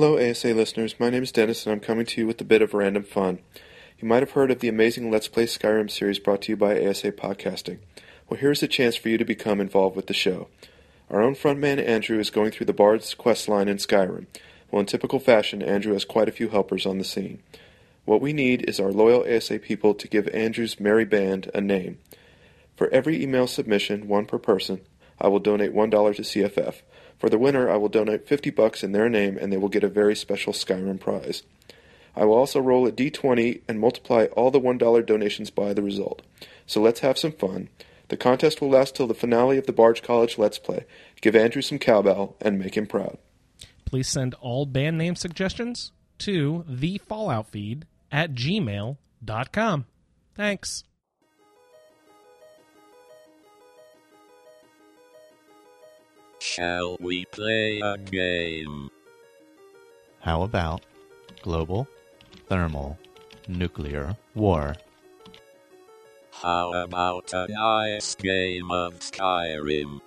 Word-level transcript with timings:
Hello, 0.00 0.16
ASA 0.16 0.54
listeners. 0.54 0.94
My 1.00 1.10
name 1.10 1.24
is 1.24 1.32
Dennis, 1.32 1.66
and 1.66 1.72
I'm 1.72 1.80
coming 1.80 2.06
to 2.06 2.20
you 2.20 2.26
with 2.28 2.40
a 2.40 2.44
bit 2.44 2.62
of 2.62 2.72
random 2.72 3.02
fun. 3.02 3.40
You 3.98 4.06
might 4.06 4.22
have 4.22 4.30
heard 4.30 4.52
of 4.52 4.60
the 4.60 4.68
amazing 4.68 5.10
Let's 5.10 5.26
Play 5.26 5.46
Skyrim 5.46 5.90
series 5.90 6.20
brought 6.20 6.42
to 6.42 6.52
you 6.52 6.56
by 6.56 6.86
ASA 6.86 7.10
Podcasting. 7.10 7.78
Well, 8.28 8.38
here's 8.38 8.62
a 8.62 8.68
chance 8.68 8.94
for 8.94 9.08
you 9.08 9.18
to 9.18 9.24
become 9.24 9.60
involved 9.60 9.96
with 9.96 10.06
the 10.06 10.14
show. 10.14 10.46
Our 11.10 11.20
own 11.20 11.34
frontman 11.34 11.84
Andrew 11.84 12.20
is 12.20 12.30
going 12.30 12.52
through 12.52 12.66
the 12.66 12.72
Bard's 12.72 13.12
quest 13.12 13.48
line 13.48 13.66
in 13.66 13.78
Skyrim. 13.78 14.26
Well, 14.70 14.78
in 14.78 14.86
typical 14.86 15.18
fashion, 15.18 15.64
Andrew 15.64 15.94
has 15.94 16.04
quite 16.04 16.28
a 16.28 16.32
few 16.32 16.50
helpers 16.50 16.86
on 16.86 16.98
the 16.98 17.04
scene. 17.04 17.42
What 18.04 18.20
we 18.20 18.32
need 18.32 18.70
is 18.70 18.78
our 18.78 18.92
loyal 18.92 19.26
ASA 19.28 19.58
people 19.58 19.94
to 19.94 20.06
give 20.06 20.28
Andrew's 20.28 20.78
merry 20.78 21.06
band 21.06 21.50
a 21.52 21.60
name. 21.60 21.98
For 22.76 22.88
every 22.90 23.20
email 23.20 23.48
submission, 23.48 24.06
one 24.06 24.26
per 24.26 24.38
person, 24.38 24.80
I 25.20 25.26
will 25.26 25.40
donate 25.40 25.74
$1 25.74 26.14
to 26.14 26.22
CFF. 26.22 26.82
For 27.18 27.28
the 27.28 27.38
winner, 27.38 27.68
I 27.68 27.76
will 27.76 27.88
donate 27.88 28.28
50 28.28 28.50
bucks 28.50 28.84
in 28.84 28.92
their 28.92 29.08
name 29.08 29.36
and 29.36 29.52
they 29.52 29.56
will 29.56 29.68
get 29.68 29.84
a 29.84 29.88
very 29.88 30.14
special 30.14 30.52
Skyrim 30.52 31.00
prize. 31.00 31.42
I 32.14 32.24
will 32.24 32.34
also 32.34 32.60
roll 32.60 32.86
a 32.86 32.92
d20 32.92 33.62
and 33.68 33.80
multiply 33.80 34.26
all 34.36 34.50
the 34.50 34.60
$1 34.60 35.06
donations 35.06 35.50
by 35.50 35.72
the 35.72 35.82
result. 35.82 36.22
So 36.66 36.80
let's 36.80 37.00
have 37.00 37.18
some 37.18 37.32
fun. 37.32 37.68
The 38.08 38.16
contest 38.16 38.60
will 38.60 38.70
last 38.70 38.96
till 38.96 39.06
the 39.06 39.14
finale 39.14 39.58
of 39.58 39.66
the 39.66 39.72
Bard's 39.72 40.00
College 40.00 40.38
Let's 40.38 40.58
Play. 40.58 40.86
Give 41.20 41.36
Andrew 41.36 41.62
some 41.62 41.78
cowbell 41.78 42.36
and 42.40 42.58
make 42.58 42.76
him 42.76 42.86
proud. 42.86 43.18
Please 43.84 44.08
send 44.08 44.34
all 44.40 44.66
band 44.66 44.98
name 44.98 45.14
suggestions 45.14 45.92
to 46.18 46.64
the 46.66 46.98
Fallout 46.98 47.48
feed 47.48 47.86
at 48.10 48.34
gmail.com. 48.34 49.86
Thanks. 50.34 50.84
Shall 56.48 56.96
we 56.98 57.26
play 57.26 57.80
a 57.80 57.98
game? 57.98 58.88
How 60.20 60.42
about 60.42 60.80
global, 61.42 61.86
thermal, 62.48 62.98
nuclear 63.46 64.16
war? 64.34 64.74
How 66.32 66.72
about 66.72 67.34
a 67.34 67.48
nice 67.48 68.14
game 68.14 68.70
of 68.70 68.98
Skyrim? 69.00 70.00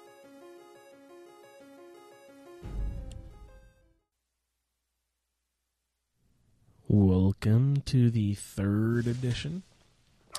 Welcome 6.88 7.84
to 7.86 8.10
the 8.10 8.34
third 8.34 9.06
edition 9.06 9.62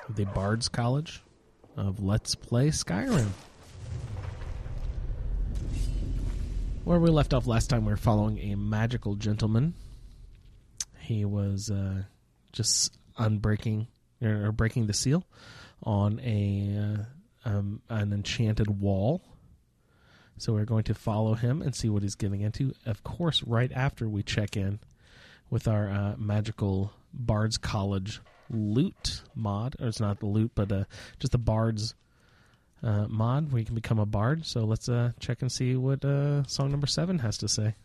of 0.09 0.17
the 0.17 0.25
Bard's 0.25 0.67
College 0.67 1.23
of 1.77 2.03
Let's 2.03 2.35
Play 2.35 2.67
Skyrim. 2.67 3.29
Where 6.85 6.99
we 6.99 7.09
left 7.11 7.33
off 7.33 7.47
last 7.47 7.69
time, 7.69 7.85
we 7.85 7.93
were 7.93 7.97
following 7.97 8.37
a 8.51 8.55
magical 8.55 9.15
gentleman. 9.15 9.73
He 10.99 11.23
was 11.23 11.71
uh, 11.71 12.03
just 12.51 12.97
unbreaking 13.17 13.87
or 14.21 14.51
breaking 14.51 14.87
the 14.87 14.93
seal 14.93 15.23
on 15.81 16.19
a 16.19 17.05
uh, 17.47 17.49
um, 17.49 17.81
an 17.87 18.11
enchanted 18.11 18.81
wall. 18.81 19.21
So 20.37 20.51
we're 20.51 20.65
going 20.65 20.83
to 20.85 20.93
follow 20.93 21.35
him 21.35 21.61
and 21.61 21.73
see 21.73 21.87
what 21.87 22.03
he's 22.03 22.15
getting 22.15 22.41
into. 22.41 22.73
Of 22.85 23.01
course, 23.01 23.41
right 23.43 23.71
after 23.71 24.09
we 24.09 24.21
check 24.21 24.57
in 24.57 24.79
with 25.49 25.69
our 25.69 25.89
uh, 25.89 26.15
magical 26.17 26.91
Bard's 27.13 27.57
College 27.57 28.19
loot 28.49 29.21
mod, 29.35 29.77
or 29.79 29.87
it's 29.87 30.01
not 30.01 30.19
the 30.19 30.25
loot, 30.25 30.51
but 30.53 30.69
uh, 30.69 30.83
just 31.17 31.31
the 31.31 31.37
Bard's 31.37 31.95
mod 33.07 33.51
where 33.51 33.59
you 33.59 33.65
can 33.65 33.75
become 33.75 33.99
a 33.99 34.05
bard. 34.05 34.45
So 34.45 34.65
let's 34.65 34.89
uh, 34.89 35.11
check 35.19 35.41
and 35.41 35.51
see 35.51 35.75
what 35.75 36.03
uh, 36.03 36.43
song 36.43 36.71
number 36.71 36.87
seven 36.87 37.19
has 37.19 37.37
to 37.39 37.47
say. 37.47 37.75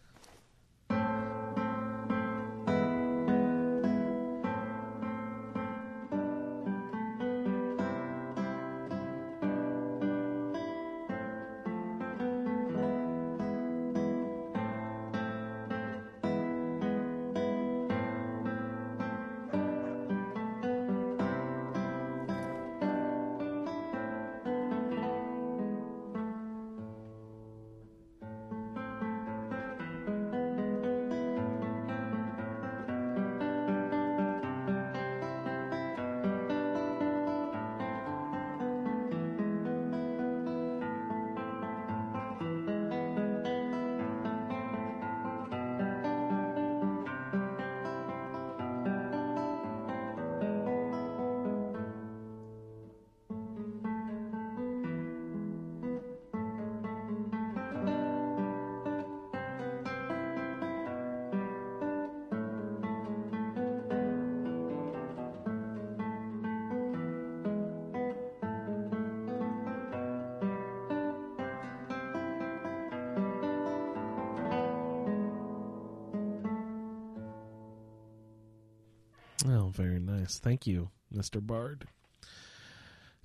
Very 79.68 80.00
nice. 80.00 80.38
Thank 80.38 80.66
you, 80.66 80.90
Mr. 81.14 81.44
Bard. 81.44 81.86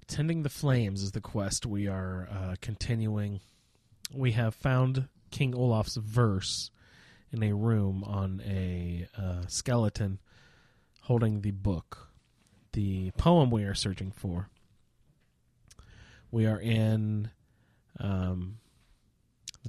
Tending 0.07 0.43
the 0.43 0.49
Flames 0.49 1.01
is 1.01 1.11
the 1.11 1.21
quest 1.21 1.65
we 1.65 1.87
are 1.87 2.27
uh, 2.31 2.55
continuing. 2.61 3.39
We 4.13 4.33
have 4.33 4.53
found 4.53 5.07
King 5.31 5.55
Olaf's 5.55 5.95
verse 5.95 6.69
in 7.31 7.41
a 7.41 7.53
room 7.53 8.03
on 8.03 8.41
a 8.45 9.07
uh, 9.17 9.47
skeleton 9.47 10.19
holding 11.01 11.41
the 11.41 11.51
book, 11.51 12.09
the 12.73 13.11
poem 13.11 13.49
we 13.49 13.63
are 13.63 13.73
searching 13.73 14.11
for. 14.11 14.49
We 16.31 16.45
are 16.45 16.59
in 16.59 17.31
um, 17.99 18.57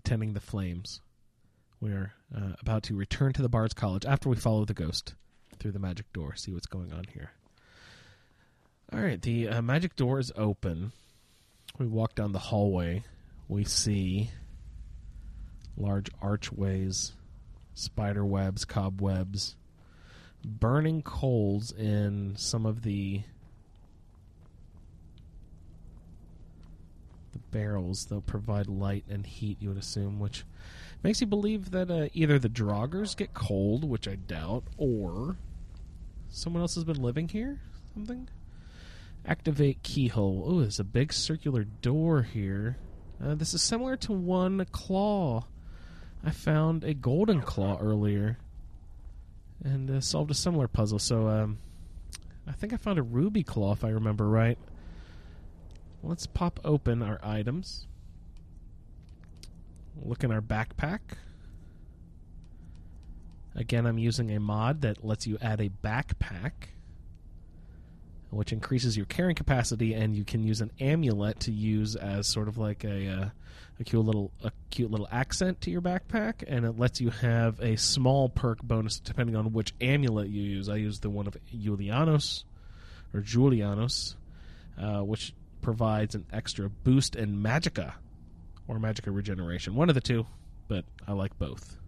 Tending 0.02 0.34
the 0.34 0.40
Flames. 0.40 1.00
We 1.80 1.92
are 1.92 2.12
uh, 2.34 2.54
about 2.60 2.82
to 2.84 2.96
return 2.96 3.32
to 3.34 3.42
the 3.42 3.48
Bard's 3.48 3.74
College 3.74 4.04
after 4.04 4.28
we 4.28 4.36
follow 4.36 4.64
the 4.64 4.74
ghost 4.74 5.14
through 5.54 5.72
the 5.72 5.78
magic 5.78 6.12
door, 6.12 6.34
see 6.34 6.53
what's 6.53 6.66
going 6.66 6.92
on 6.92 7.04
here. 7.12 7.32
All 8.92 9.00
right, 9.00 9.20
the 9.20 9.48
uh, 9.48 9.62
magic 9.62 9.97
door 9.97 10.19
is 10.19 10.31
open. 10.37 10.92
We 11.78 11.87
walk 11.87 12.15
down 12.15 12.32
the 12.32 12.38
hallway. 12.38 13.03
We 13.48 13.64
see 13.64 14.31
large 15.76 16.10
archways, 16.22 17.12
spider 17.75 18.25
webs, 18.25 18.64
cobwebs, 18.64 19.56
burning 20.44 21.03
coals 21.03 21.72
in 21.72 22.34
some 22.37 22.66
of 22.66 22.82
the 22.82 23.22
the 27.32 27.38
barrels. 27.50 28.06
They'll 28.06 28.20
provide 28.20 28.69
light 28.69 29.04
and 29.09 29.26
heat, 29.26 29.59
you 29.60 29.70
would 29.70 29.78
assume, 29.78 30.20
which 30.20 30.44
makes 31.03 31.20
you 31.20 31.26
believe 31.26 31.72
that 31.72 31.91
uh, 31.91 32.09
either 32.12 32.38
the 32.38 32.48
Draugrs 32.48 33.16
get 33.16 33.34
cold, 33.34 33.84
which 33.84 34.06
I 34.06 34.14
doubt, 34.14 34.64
or 34.76 35.37
someone 36.34 36.60
else 36.60 36.75
has 36.75 36.84
been 36.84 37.00
living 37.00 37.28
here. 37.28 37.60
Something. 37.94 38.28
Activate 39.25 39.82
keyhole. 39.82 40.44
Oh, 40.46 40.60
there's 40.60 40.81
a 40.81 40.84
big 40.84 41.12
circular 41.12 41.64
door 41.64 42.22
here. 42.22 42.76
Uh, 43.25 43.34
this 43.34 43.54
is 43.54 43.62
similar 43.62 43.96
to 43.98 44.12
one 44.12 44.66
claw. 44.72 45.46
I 46.25 46.31
found 46.31 46.84
a 46.84 46.92
golden 46.92 47.40
claw 47.40 47.78
earlier 47.81 48.38
and 49.62 49.90
uh, 49.90 50.00
solved 50.00 50.31
a 50.31 50.34
similar 50.34 50.69
puzzle. 50.69 50.98
So, 50.98 51.28
um, 51.28 51.58
I 52.46 52.52
think 52.52 52.72
I 52.72 52.76
found 52.76 52.98
a 52.98 53.02
ruby 53.02 53.42
claw 53.42 53.72
if 53.72 53.84
I 53.84 53.90
remember 53.90 54.28
right. 54.28 54.58
Let's 56.02 56.26
pop 56.26 56.60
open 56.64 57.02
our 57.02 57.19
items. 57.22 57.87
Look 60.02 60.25
in 60.25 60.32
our 60.32 60.42
backpack. 60.42 60.98
Again, 63.56 63.86
I'm 63.86 63.98
using 63.98 64.30
a 64.34 64.40
mod 64.40 64.82
that 64.82 65.04
lets 65.04 65.26
you 65.26 65.38
add 65.40 65.60
a 65.60 65.68
backpack. 65.68 66.52
which 68.30 68.52
increases 68.52 68.96
your 68.96 69.06
carrying 69.06 69.36
capacity, 69.36 69.94
and 69.94 70.16
you 70.16 70.24
can 70.24 70.42
use 70.42 70.60
an 70.60 70.70
amulet 70.80 71.38
to 71.40 71.52
use 71.52 71.94
as 71.94 72.26
sort 72.26 72.48
of 72.48 72.58
like 72.58 72.82
a 72.84 73.08
uh, 73.08 73.28
a 73.78 73.84
cute 73.84 74.04
little 74.04 74.32
a 74.42 74.50
cute 74.70 74.90
little 74.90 75.08
accent 75.10 75.60
to 75.62 75.70
your 75.70 75.80
backpack, 75.80 76.42
and 76.46 76.64
it 76.64 76.76
lets 76.78 77.00
you 77.00 77.10
have 77.10 77.60
a 77.60 77.76
small 77.76 78.28
perk 78.28 78.60
bonus 78.62 78.98
depending 78.98 79.36
on 79.36 79.52
which 79.52 79.72
amulet 79.80 80.28
you 80.28 80.42
use. 80.42 80.68
I 80.68 80.76
use 80.76 80.98
the 81.00 81.10
one 81.10 81.28
of 81.28 81.36
Julianos 81.54 82.42
or 83.12 83.20
Julianos, 83.20 84.16
uh, 84.80 85.00
which 85.00 85.32
provides 85.62 86.14
an 86.16 86.26
extra 86.32 86.68
boost 86.68 87.14
in 87.14 87.36
magicka 87.42 87.94
or 88.66 88.78
magicka 88.78 89.14
regeneration, 89.14 89.74
one 89.76 89.88
of 89.88 89.94
the 89.94 90.00
two, 90.00 90.26
but 90.66 90.84
I 91.06 91.12
like 91.12 91.38
both. 91.38 91.78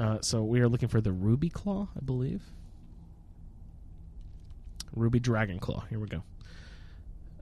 Uh, 0.00 0.18
so 0.22 0.42
we 0.42 0.60
are 0.60 0.68
looking 0.68 0.88
for 0.88 1.02
the 1.02 1.12
Ruby 1.12 1.50
Claw, 1.50 1.86
I 1.94 2.00
believe. 2.02 2.40
Ruby 4.94 5.20
Dragon 5.20 5.58
Claw. 5.58 5.84
Here 5.90 5.98
we 5.98 6.08
go. 6.08 6.22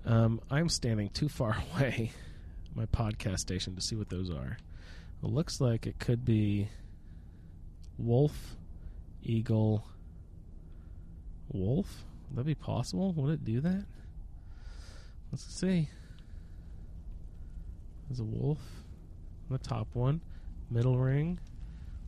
Um, 0.04 0.40
I'm 0.50 0.68
standing 0.68 1.08
too 1.10 1.28
far 1.28 1.56
away, 1.76 2.10
my 2.74 2.86
podcast 2.86 3.38
station, 3.38 3.76
to 3.76 3.80
see 3.80 3.94
what 3.94 4.08
those 4.08 4.28
are. 4.28 4.58
It 5.22 5.26
looks 5.26 5.60
like 5.60 5.86
it 5.86 6.00
could 6.00 6.24
be 6.24 6.68
wolf, 7.96 8.56
eagle, 9.22 9.86
wolf. 11.52 12.04
Would 12.28 12.38
that 12.38 12.44
be 12.44 12.56
possible? 12.56 13.12
Would 13.12 13.34
it 13.34 13.44
do 13.44 13.60
that? 13.60 13.84
Let's 15.30 15.44
see. 15.44 15.88
There's 18.08 18.18
a 18.18 18.24
wolf. 18.24 18.58
On 19.48 19.56
the 19.56 19.58
top 19.58 19.86
one. 19.92 20.22
Middle 20.70 20.98
ring. 20.98 21.38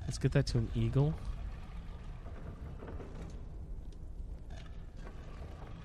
Let's 0.02 0.18
get 0.18 0.32
that 0.32 0.46
to 0.48 0.58
an 0.58 0.68
eagle. 0.74 1.14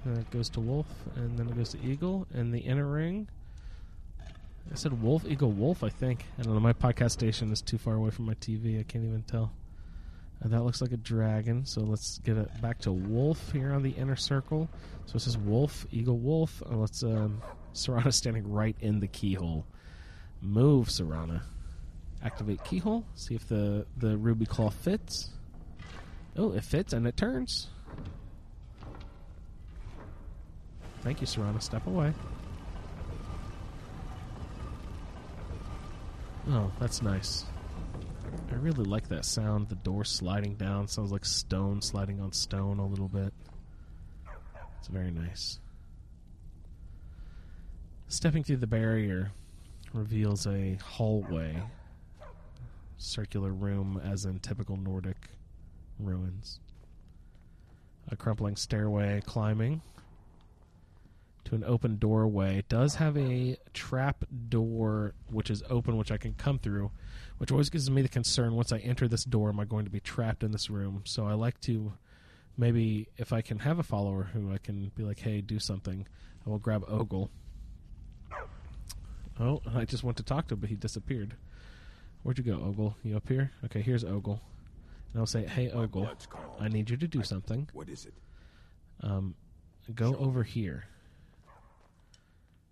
Then 0.06 0.18
it 0.18 0.30
goes 0.30 0.50
to 0.50 0.60
wolf, 0.60 0.88
and 1.16 1.38
then 1.38 1.48
it 1.50 1.58
goes 1.58 1.70
to 1.70 1.82
eagle, 1.82 2.28
and 2.34 2.54
the 2.54 2.60
inner 2.60 2.86
ring. 2.86 3.28
I 4.72 4.76
said 4.76 5.02
wolf, 5.02 5.26
eagle, 5.28 5.52
wolf. 5.52 5.84
I 5.84 5.90
think. 5.90 6.26
I 6.40 6.44
don't 6.44 6.54
know. 6.54 6.60
My 6.60 6.74
podcast 6.74 7.12
station 7.12 7.52
is 7.52 7.62
too 7.62 7.78
far 7.78 7.96
away 7.96 8.12
from 8.12 8.26
my 8.26 8.36
TV. 8.36 8.80
I 8.80 8.84
can't 8.84 9.04
even 9.04 9.24
tell. 9.24 9.52
And 10.42 10.52
that 10.54 10.64
looks 10.64 10.82
like 10.82 10.92
a 10.92 10.98
dragon. 10.98 11.66
So 11.66 11.82
let's 11.82 12.20
get 12.20 12.38
it 12.38 12.50
back 12.62 12.80
to 12.82 12.92
wolf 12.92 13.52
here 13.52 13.74
on 13.74 13.84
the 13.84 13.92
inner 13.92 14.16
circle. 14.16 14.70
So 15.06 15.16
it 15.16 15.22
says 15.22 15.38
wolf, 15.38 15.86
eagle, 15.92 16.18
wolf. 16.18 16.62
And 16.66 16.80
let's 16.82 17.04
um, 17.04 17.42
standing 17.74 18.52
right 18.52 18.76
in 18.80 19.00
the 19.00 19.08
keyhole. 19.08 19.66
Move, 20.42 20.90
Serana. 20.90 21.42
Activate 22.24 22.64
keyhole. 22.64 23.06
See 23.16 23.36
if 23.36 23.48
the 23.48 23.86
the 23.98 24.18
ruby 24.18 24.46
claw 24.46 24.70
fits. 24.70 25.30
Oh, 26.38 26.54
it 26.54 26.64
fits 26.64 26.94
and 26.94 27.08
it 27.08 27.16
turns. 27.16 27.70
Thank 31.02 31.22
you, 31.22 31.28
Serana. 31.28 31.62
Step 31.62 31.86
away. 31.86 32.14
Oh, 36.50 36.72
that's 36.80 37.02
nice. 37.02 37.46
I 38.52 38.56
really 38.56 38.84
like 38.84 39.08
that 39.10 39.26
sound. 39.26 39.70
The 39.70 39.76
door 39.76 40.04
sliding 40.04 40.56
down 40.56 40.88
sounds 40.88 41.12
like 41.12 41.26
stone 41.26 41.82
sliding 41.82 42.22
on 42.22 42.32
stone 42.32 42.80
a 42.80 42.86
little 42.86 43.08
bit. 43.08 43.34
It's 44.80 44.88
very 44.88 45.12
nice. 45.12 45.60
Stepping 48.08 48.44
through 48.44 48.58
the 48.58 48.68
barrier 48.68 49.32
reveals 49.94 50.46
a 50.46 50.78
hallway, 50.84 51.62
circular 52.98 53.52
room, 53.52 54.02
as 54.04 54.26
in 54.26 54.40
typical 54.40 54.78
Nordic 54.78 55.30
ruins. 56.00 56.60
A 58.10 58.16
crumpling 58.16 58.56
stairway 58.56 59.22
climbing 59.26 59.82
to 61.46 61.56
an 61.56 61.64
open 61.64 61.98
doorway. 61.98 62.58
It 62.58 62.70
does 62.70 62.96
have 62.96 63.18
a 63.18 63.58
trap 63.74 64.26
door 64.50 65.14
which 65.30 65.50
is 65.50 65.64
open, 65.70 65.98
which 65.98 66.12
I 66.12 66.18
can 66.18 66.34
come 66.34 66.60
through, 66.60 66.92
which 67.38 67.52
always 67.52 67.70
gives 67.70 67.90
me 67.90 68.02
the 68.02 68.10
concern 68.10 68.56
once 68.56 68.72
I 68.72 68.80
enter 68.80 69.08
this 69.08 69.24
door, 69.24 69.50
am 69.50 69.60
I 69.60 69.66
going 69.66 69.86
to 69.86 69.92
be 69.92 70.00
trapped 70.00 70.44
in 70.44 70.52
this 70.52 70.70
room? 70.70 71.02
So 71.06 71.26
I 71.26 71.34
like 71.34 71.60
to 71.62 71.94
maybe, 72.58 73.08
if 73.18 73.32
I 73.32 73.42
can 73.42 73.60
have 73.60 73.80
a 73.80 73.84
follower 73.84 74.30
who 74.34 74.52
I 74.52 74.58
can 74.58 74.92
be 74.96 75.04
like, 75.04 75.20
hey, 75.20 75.42
do 75.42 75.60
something, 75.60 76.08
I 76.46 76.50
will 76.50 76.60
grab 76.60 76.84
Ogle. 76.88 77.30
Oh, 79.40 79.62
I 79.74 79.86
just 79.86 80.04
went 80.04 80.18
to 80.18 80.24
talk 80.24 80.48
to 80.48 80.54
him, 80.54 80.62
but 80.62 80.70
he 80.70 80.76
disappeared. 80.76 81.36
Where'd 82.26 82.40
you 82.40 82.44
go, 82.44 82.54
Ogle? 82.54 82.98
You 83.04 83.18
up 83.18 83.30
here? 83.30 83.52
Okay, 83.66 83.84
here's 83.84 84.04
Ogle. 84.04 84.42
And 85.14 85.20
I'll 85.20 85.28
say, 85.28 85.46
hey, 85.46 85.70
Ogle. 85.70 86.10
I 86.60 86.68
need 86.70 86.90
you 86.90 86.98
to 86.98 87.08
do 87.08 87.22
something. 87.22 87.70
What 87.72 87.88
is 87.88 88.08
it? 88.08 88.16
Um, 89.02 89.36
go 89.94 90.16
over 90.16 90.42
here. 90.42 90.86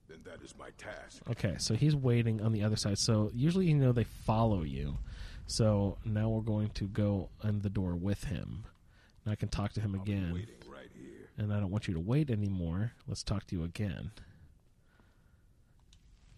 Then 0.10 0.22
that 0.26 0.44
is 0.44 0.56
my 0.58 0.70
task. 0.80 1.22
Okay, 1.30 1.54
so 1.60 1.76
he's 1.76 1.96
waiting 1.96 2.42
on 2.42 2.52
the 2.52 2.64
other 2.64 2.76
side. 2.76 2.98
So 2.98 3.30
usually, 3.32 3.68
you 3.68 3.76
know, 3.76 3.92
they 3.92 4.06
follow 4.06 4.64
you. 4.64 4.98
So 5.46 6.00
now 6.04 6.30
we're 6.30 6.42
going 6.42 6.70
to 6.70 6.88
go 6.88 7.30
in 7.44 7.62
the 7.62 7.70
door 7.70 7.94
with 7.94 8.24
him. 8.24 8.66
And 9.24 9.34
I 9.34 9.36
can 9.36 9.50
talk 9.50 9.74
to 9.74 9.82
him 9.82 9.94
I'll 9.94 10.02
again. 10.02 10.34
right. 10.34 10.90
And 11.38 11.54
I 11.54 11.60
don't 11.60 11.70
want 11.70 11.88
you 11.88 11.94
to 11.94 12.00
wait 12.00 12.32
anymore. 12.32 12.94
Let's 13.08 13.22
talk 13.22 13.46
to 13.48 13.56
you 13.56 13.64
again. 13.64 14.10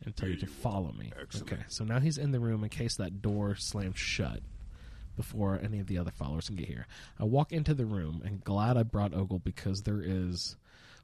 And 0.05 0.15
tell 0.15 0.29
you 0.29 0.37
to 0.37 0.47
follow 0.47 0.91
me. 0.91 1.11
Excellent. 1.19 1.51
Okay, 1.51 1.61
so 1.67 1.83
now 1.83 1.99
he's 1.99 2.17
in 2.17 2.31
the 2.31 2.39
room 2.39 2.63
in 2.63 2.69
case 2.69 2.95
that 2.97 3.21
door 3.21 3.55
slams 3.55 3.97
shut 3.97 4.41
before 5.15 5.59
any 5.63 5.79
of 5.79 5.87
the 5.87 5.97
other 5.97 6.11
followers 6.11 6.47
can 6.47 6.55
get 6.55 6.67
here. 6.67 6.85
I 7.19 7.23
walk 7.23 7.51
into 7.51 7.73
the 7.73 7.85
room 7.85 8.21
and 8.23 8.43
glad 8.43 8.77
I 8.77 8.83
brought 8.83 9.13
Ogle 9.13 9.39
because 9.39 9.81
there 9.81 10.01
is 10.03 10.57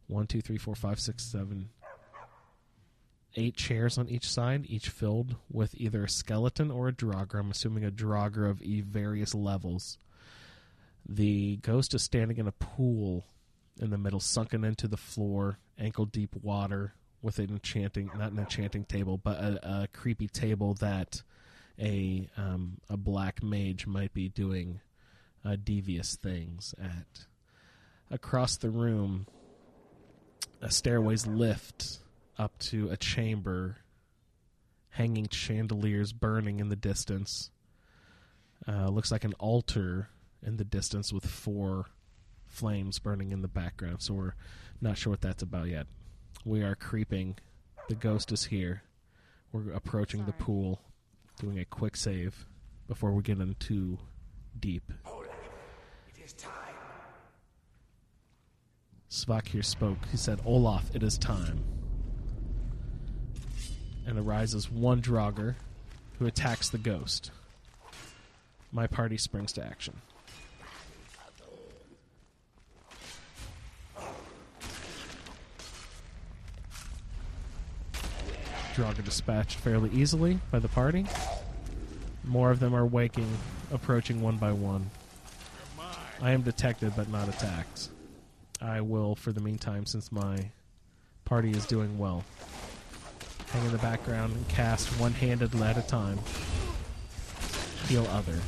one, 0.07 0.27
two, 0.27 0.41
three, 0.41 0.57
four, 0.57 0.75
five, 0.75 0.99
six, 0.99 1.23
seven, 1.23 1.69
eight 3.35 3.55
chairs 3.55 3.97
on 3.97 4.09
each 4.09 4.29
side, 4.29 4.65
each 4.67 4.89
filled 4.89 5.35
with 5.49 5.73
either 5.75 6.03
a 6.03 6.09
skeleton 6.09 6.69
or 6.69 6.89
a 6.89 6.93
Draugr. 6.93 7.39
I'm 7.39 7.51
assuming 7.51 7.85
a 7.85 7.91
Draugr 7.91 8.49
of 8.49 8.61
e- 8.61 8.81
various 8.81 9.33
levels. 9.33 9.97
The 11.07 11.57
ghost 11.57 11.93
is 11.93 12.03
standing 12.03 12.37
in 12.37 12.47
a 12.47 12.51
pool 12.51 13.25
in 13.79 13.89
the 13.89 13.97
middle, 13.97 14.19
sunken 14.19 14.63
into 14.63 14.87
the 14.87 14.97
floor, 14.97 15.57
ankle 15.79 16.05
deep 16.05 16.35
water, 16.35 16.93
with 17.21 17.39
an 17.39 17.49
enchanting, 17.49 18.09
not 18.17 18.31
an 18.31 18.39
enchanting 18.39 18.85
table, 18.85 19.17
but 19.17 19.37
a, 19.37 19.83
a 19.83 19.87
creepy 19.93 20.27
table 20.27 20.73
that 20.75 21.21
a 21.79 22.27
um, 22.37 22.77
a 22.89 22.97
black 22.97 23.41
mage 23.43 23.87
might 23.87 24.13
be 24.13 24.29
doing 24.29 24.81
uh, 25.45 25.55
devious 25.61 26.15
things 26.15 26.75
at. 26.81 27.25
Across 28.09 28.57
the 28.57 28.69
room, 28.69 29.25
a 30.61 30.69
stairways 30.69 31.25
lift 31.25 31.99
up 32.37 32.59
to 32.59 32.89
a 32.89 32.97
chamber, 32.97 33.77
hanging 34.89 35.29
chandeliers 35.29 36.11
burning 36.11 36.59
in 36.59 36.67
the 36.67 36.75
distance. 36.75 37.51
Uh, 38.67 38.89
looks 38.89 39.11
like 39.11 39.23
an 39.23 39.33
altar 39.39 40.09
in 40.45 40.57
the 40.57 40.65
distance 40.65 41.13
with 41.13 41.25
four 41.25 41.85
flames 42.47 42.99
burning 42.99 43.31
in 43.31 43.41
the 43.41 43.47
background. 43.47 44.01
So 44.01 44.13
we're 44.13 44.33
not 44.81 44.97
sure 44.97 45.11
what 45.11 45.21
that's 45.21 45.41
about 45.41 45.67
yet. 45.67 45.87
We 46.43 46.63
are 46.63 46.75
creeping. 46.75 47.37
The 47.87 47.95
ghost 47.95 48.31
is 48.31 48.45
here. 48.45 48.81
We're 49.51 49.73
approaching 49.73 50.25
the 50.25 50.31
pool, 50.33 50.81
doing 51.39 51.59
a 51.59 51.65
quick 51.65 51.95
save 51.95 52.45
before 52.87 53.11
we 53.11 53.21
get 53.21 53.39
in 53.39 53.55
too 53.59 53.99
deep. 54.59 54.91
It 56.07 56.25
is 56.25 56.33
time. 56.33 56.51
Svak 59.09 59.49
here 59.49 59.61
spoke. 59.61 59.97
He 60.09 60.17
said, 60.17 60.39
Olaf, 60.45 60.95
it 60.95 61.03
is 61.03 61.17
time. 61.17 61.63
And 64.07 64.17
arises 64.17 64.71
one 64.71 65.01
Draugr 65.01 65.55
who 66.17 66.25
attacks 66.25 66.69
the 66.69 66.77
ghost. 66.77 67.29
My 68.71 68.87
party 68.87 69.17
springs 69.17 69.51
to 69.53 69.63
action. 69.63 70.01
Draugr 78.75 79.03
dispatched 79.03 79.57
fairly 79.59 79.89
easily 79.91 80.39
by 80.49 80.59
the 80.59 80.67
party. 80.69 81.05
More 82.23 82.51
of 82.51 82.59
them 82.59 82.73
are 82.73 82.85
waking, 82.85 83.27
approaching 83.71 84.21
one 84.21 84.37
by 84.37 84.51
one. 84.51 84.89
I 86.21 86.31
am 86.31 86.41
detected 86.41 86.93
but 86.95 87.09
not 87.09 87.27
attacked. 87.27 87.89
I 88.61 88.81
will, 88.81 89.15
for 89.15 89.31
the 89.31 89.41
meantime, 89.41 89.85
since 89.85 90.11
my 90.11 90.51
party 91.25 91.51
is 91.51 91.65
doing 91.65 91.97
well, 91.97 92.23
hang 93.51 93.65
in 93.65 93.71
the 93.71 93.79
background 93.79 94.35
and 94.35 94.47
cast 94.47 94.87
one 94.99 95.13
handed 95.13 95.53
at 95.61 95.77
a 95.77 95.81
time. 95.81 96.19
Heal 97.87 98.05
other. 98.11 98.39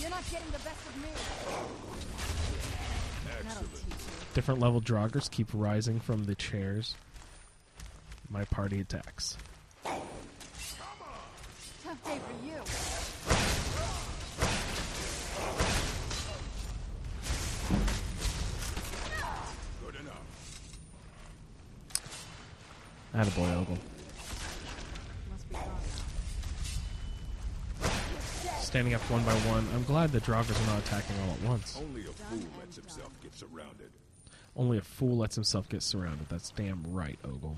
You're 0.00 0.10
not 0.10 0.24
getting 0.30 0.50
the 0.50 0.58
best 0.58 0.86
of 0.86 0.96
me. 1.02 1.08
That'll 3.44 3.62
teach 3.62 3.84
you. 3.88 3.94
Different 4.34 4.60
level 4.60 4.80
Draugrs 4.80 5.30
keep 5.30 5.48
rising 5.54 6.00
from 6.00 6.24
the 6.24 6.34
chairs 6.34 6.96
my 8.30 8.44
party 8.44 8.80
attacks. 8.80 9.36
Tough 9.84 10.00
day 12.04 12.18
for 12.18 12.46
you. 12.46 12.62
Good 19.84 19.96
enough. 20.00 20.24
Attaboy, 23.14 23.56
Ogle. 23.56 23.78
Standing 28.60 28.92
up 28.92 29.00
one 29.10 29.24
by 29.24 29.32
one. 29.32 29.66
I'm 29.74 29.84
glad 29.84 30.12
the 30.12 30.20
Draugrs 30.20 30.62
are 30.62 30.66
not 30.66 30.80
attacking 30.80 31.16
all 31.22 31.30
at 31.30 31.40
once. 31.48 31.78
Only 31.80 32.02
a 32.02 32.12
fool 32.12 32.44
lets 32.60 32.76
himself 32.76 33.10
get 33.22 33.34
surrounded. 33.34 33.90
Only 34.54 34.76
a 34.76 34.82
fool 34.82 35.16
lets 35.16 35.34
himself 35.34 35.66
get 35.70 35.82
surrounded. 35.82 36.28
That's 36.28 36.50
damn 36.50 36.82
right, 36.92 37.18
Ogle. 37.24 37.56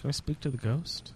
Can 0.00 0.08
I 0.08 0.12
speak 0.12 0.40
to 0.40 0.48
the 0.48 0.56
ghost? 0.56 1.12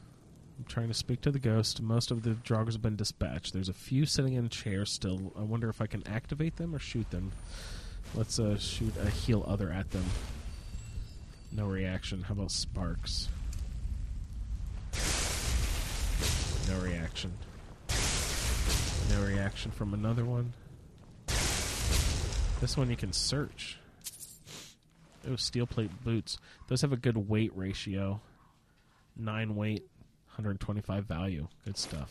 I'm 0.58 0.64
trying 0.66 0.88
to 0.88 0.94
speak 0.94 1.22
to 1.22 1.30
the 1.30 1.38
ghost. 1.38 1.80
Most 1.80 2.10
of 2.10 2.22
the 2.22 2.30
Draugrs 2.30 2.74
have 2.74 2.82
been 2.82 2.96
dispatched. 2.96 3.54
There's 3.54 3.70
a 3.70 3.74
few 3.74 4.04
sitting 4.04 4.34
in 4.34 4.50
chairs 4.50 4.92
still. 4.92 5.32
I 5.38 5.40
wonder 5.40 5.70
if 5.70 5.80
I 5.80 5.86
can 5.86 6.06
activate 6.06 6.56
them 6.56 6.74
or 6.74 6.78
shoot 6.78 7.10
them. 7.10 7.32
Let's 8.14 8.38
uh, 8.38 8.58
shoot 8.58 8.92
a 9.02 9.08
heal 9.08 9.42
other 9.48 9.72
at 9.72 9.90
them. 9.90 10.04
No 11.50 11.66
reaction. 11.66 12.22
How 12.22 12.34
about 12.34 12.50
sparks? 12.50 13.30
No 16.68 16.78
reaction. 16.80 17.32
No 19.08 19.22
reaction 19.26 19.70
from 19.70 19.94
another 19.94 20.26
one. 20.26 20.52
This 22.60 22.76
one 22.76 22.90
you 22.90 22.96
can 22.96 23.14
search. 23.14 23.78
Oh, 25.26 25.36
steel 25.36 25.66
plate 25.66 25.90
boots. 26.04 26.38
Those 26.68 26.82
have 26.82 26.92
a 26.92 26.98
good 26.98 27.16
weight 27.16 27.52
ratio. 27.56 28.20
Nine 29.16 29.54
weight, 29.54 29.82
125 30.26 31.04
value. 31.04 31.46
Good 31.64 31.76
stuff. 31.76 32.10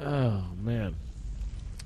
Oh, 0.00 0.44
man. 0.60 0.96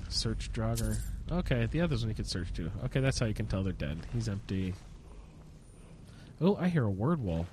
Search 0.09 0.51
Draugr. 0.51 0.97
Okay, 1.31 1.67
the 1.69 1.81
others 1.81 2.01
one 2.01 2.09
you 2.09 2.15
can 2.15 2.25
search 2.25 2.53
too. 2.53 2.71
Okay, 2.85 3.01
that's 3.01 3.19
how 3.19 3.25
you 3.25 3.33
can 3.33 3.47
tell 3.47 3.63
they're 3.63 3.73
dead. 3.73 3.99
He's 4.13 4.29
empty. 4.29 4.73
Oh, 6.39 6.55
I 6.55 6.69
hear 6.69 6.83
a 6.83 6.89
word 6.89 7.21
wall. 7.21 7.45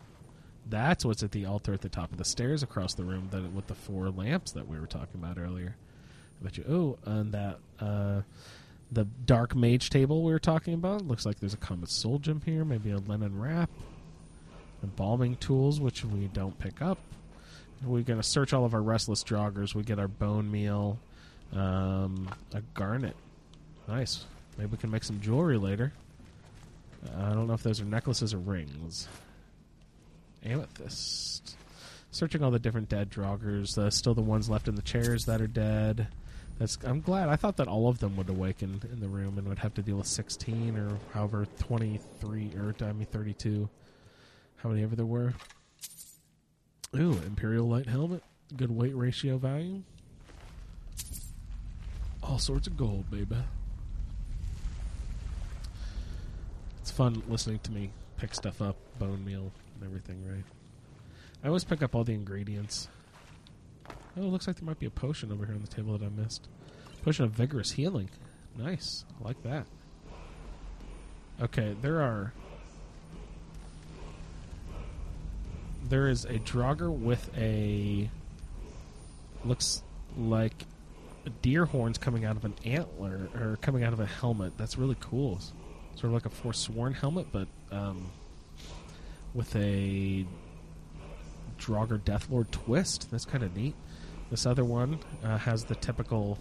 That's 0.66 1.04
what's 1.04 1.22
at 1.22 1.32
the 1.32 1.46
altar 1.46 1.74
at 1.74 1.80
the 1.80 1.88
top 1.88 2.12
of 2.12 2.18
the 2.18 2.24
stairs 2.24 2.62
across 2.62 2.94
the 2.94 3.04
room 3.04 3.28
that 3.32 3.52
with 3.52 3.66
the 3.66 3.74
four 3.74 4.10
lamps 4.10 4.52
that 4.52 4.68
we 4.68 4.78
were 4.78 4.86
talking 4.86 5.20
about 5.20 5.38
earlier. 5.38 5.76
I 6.40 6.44
bet 6.44 6.56
you. 6.56 6.64
Oh, 6.68 6.98
and 7.10 7.32
that 7.32 7.58
uh, 7.80 8.22
the 8.92 9.04
dark 9.04 9.54
mage 9.56 9.90
table 9.90 10.22
we 10.22 10.32
were 10.32 10.38
talking 10.38 10.74
about 10.74 11.02
looks 11.02 11.26
like 11.26 11.40
there's 11.40 11.54
a 11.54 11.58
comet 11.58 11.90
soul 11.90 12.18
gem 12.18 12.40
here. 12.44 12.64
Maybe 12.64 12.90
a 12.92 12.98
linen 12.98 13.38
wrap, 13.38 13.70
embalming 14.84 15.36
tools, 15.36 15.80
which 15.80 16.04
we 16.04 16.28
don't 16.28 16.56
pick 16.58 16.80
up. 16.80 16.98
We're 17.84 18.02
gonna 18.02 18.22
search 18.22 18.52
all 18.52 18.64
of 18.64 18.74
our 18.74 18.82
restless 18.82 19.24
Draugrs. 19.24 19.74
We 19.74 19.82
get 19.82 19.98
our 19.98 20.08
bone 20.08 20.50
meal, 20.50 20.98
um, 21.52 22.28
a 22.52 22.60
garnet. 22.74 23.16
Nice. 23.88 24.24
Maybe 24.56 24.70
we 24.70 24.78
can 24.78 24.90
make 24.90 25.04
some 25.04 25.20
jewelry 25.20 25.58
later. 25.58 25.92
I 27.18 27.30
don't 27.30 27.46
know 27.46 27.54
if 27.54 27.62
those 27.62 27.80
are 27.80 27.84
necklaces 27.84 28.32
or 28.32 28.38
rings. 28.38 29.08
Amethyst. 30.44 31.56
Searching 32.10 32.42
all 32.42 32.50
the 32.50 32.58
different 32.58 32.88
dead 32.88 33.10
Draugrs. 33.10 33.76
Uh, 33.76 33.90
still 33.90 34.14
the 34.14 34.22
ones 34.22 34.48
left 34.48 34.68
in 34.68 34.76
the 34.76 34.82
chairs 34.82 35.24
that 35.26 35.40
are 35.40 35.46
dead. 35.46 36.08
That's. 36.58 36.78
I'm 36.84 37.00
glad. 37.00 37.28
I 37.28 37.36
thought 37.36 37.56
that 37.56 37.66
all 37.68 37.88
of 37.88 37.98
them 37.98 38.16
would 38.16 38.30
awaken 38.30 38.80
in 38.92 39.00
the 39.00 39.08
room 39.08 39.36
and 39.38 39.48
would 39.48 39.58
have 39.58 39.74
to 39.74 39.82
deal 39.82 39.96
with 39.96 40.06
16 40.06 40.76
or 40.76 40.98
however 41.12 41.46
23 41.58 42.52
or 42.56 42.74
I 42.80 42.92
mean 42.92 43.06
32. 43.06 43.68
How 44.64 44.70
many 44.70 44.82
ever 44.82 44.96
there 44.96 45.04
were. 45.04 45.34
Ooh, 46.96 47.20
Imperial 47.26 47.68
Light 47.68 47.86
Helmet. 47.86 48.22
Good 48.56 48.70
weight 48.70 48.96
ratio 48.96 49.36
value. 49.36 49.82
All 52.22 52.38
sorts 52.38 52.66
of 52.66 52.74
gold, 52.74 53.10
baby. 53.10 53.36
It's 56.80 56.90
fun 56.90 57.22
listening 57.28 57.58
to 57.58 57.72
me 57.72 57.90
pick 58.16 58.34
stuff 58.34 58.62
up, 58.62 58.76
bone 58.98 59.22
meal 59.22 59.52
and 59.74 59.84
everything, 59.84 60.26
right? 60.26 60.44
I 61.42 61.48
always 61.48 61.64
pick 61.64 61.82
up 61.82 61.94
all 61.94 62.04
the 62.04 62.14
ingredients. 62.14 62.88
Oh, 64.16 64.22
it 64.22 64.22
looks 64.22 64.46
like 64.46 64.56
there 64.56 64.64
might 64.64 64.78
be 64.78 64.86
a 64.86 64.90
potion 64.90 65.30
over 65.30 65.44
here 65.44 65.54
on 65.54 65.60
the 65.60 65.68
table 65.68 65.98
that 65.98 66.06
I 66.06 66.08
missed. 66.08 66.48
Potion 67.02 67.26
of 67.26 67.32
vigorous 67.32 67.72
healing. 67.72 68.08
Nice. 68.56 69.04
I 69.20 69.28
like 69.28 69.42
that. 69.42 69.66
Okay, 71.42 71.76
there 71.82 72.00
are. 72.00 72.32
There 75.88 76.08
is 76.08 76.24
a 76.24 76.38
Draugr 76.38 76.90
with 76.90 77.30
a. 77.36 78.08
Looks 79.44 79.82
like 80.16 80.64
deer 81.42 81.64
horns 81.64 81.98
coming 81.98 82.24
out 82.24 82.36
of 82.36 82.44
an 82.44 82.54
antler, 82.64 83.28
or 83.34 83.58
coming 83.60 83.84
out 83.84 83.92
of 83.92 84.00
a 84.00 84.06
helmet. 84.06 84.54
That's 84.56 84.78
really 84.78 84.96
cool. 85.00 85.40
Sort 85.94 86.04
of 86.06 86.12
like 86.12 86.26
a 86.26 86.30
Forsworn 86.30 86.94
helmet, 86.94 87.26
but 87.30 87.48
um, 87.70 88.10
with 89.34 89.54
a 89.56 90.26
Draugr 91.58 91.98
Deathlord 92.00 92.50
twist. 92.50 93.10
That's 93.10 93.24
kind 93.24 93.44
of 93.44 93.56
neat. 93.56 93.74
This 94.30 94.46
other 94.46 94.64
one 94.64 94.98
uh, 95.22 95.38
has 95.38 95.64
the 95.64 95.74
typical 95.74 96.38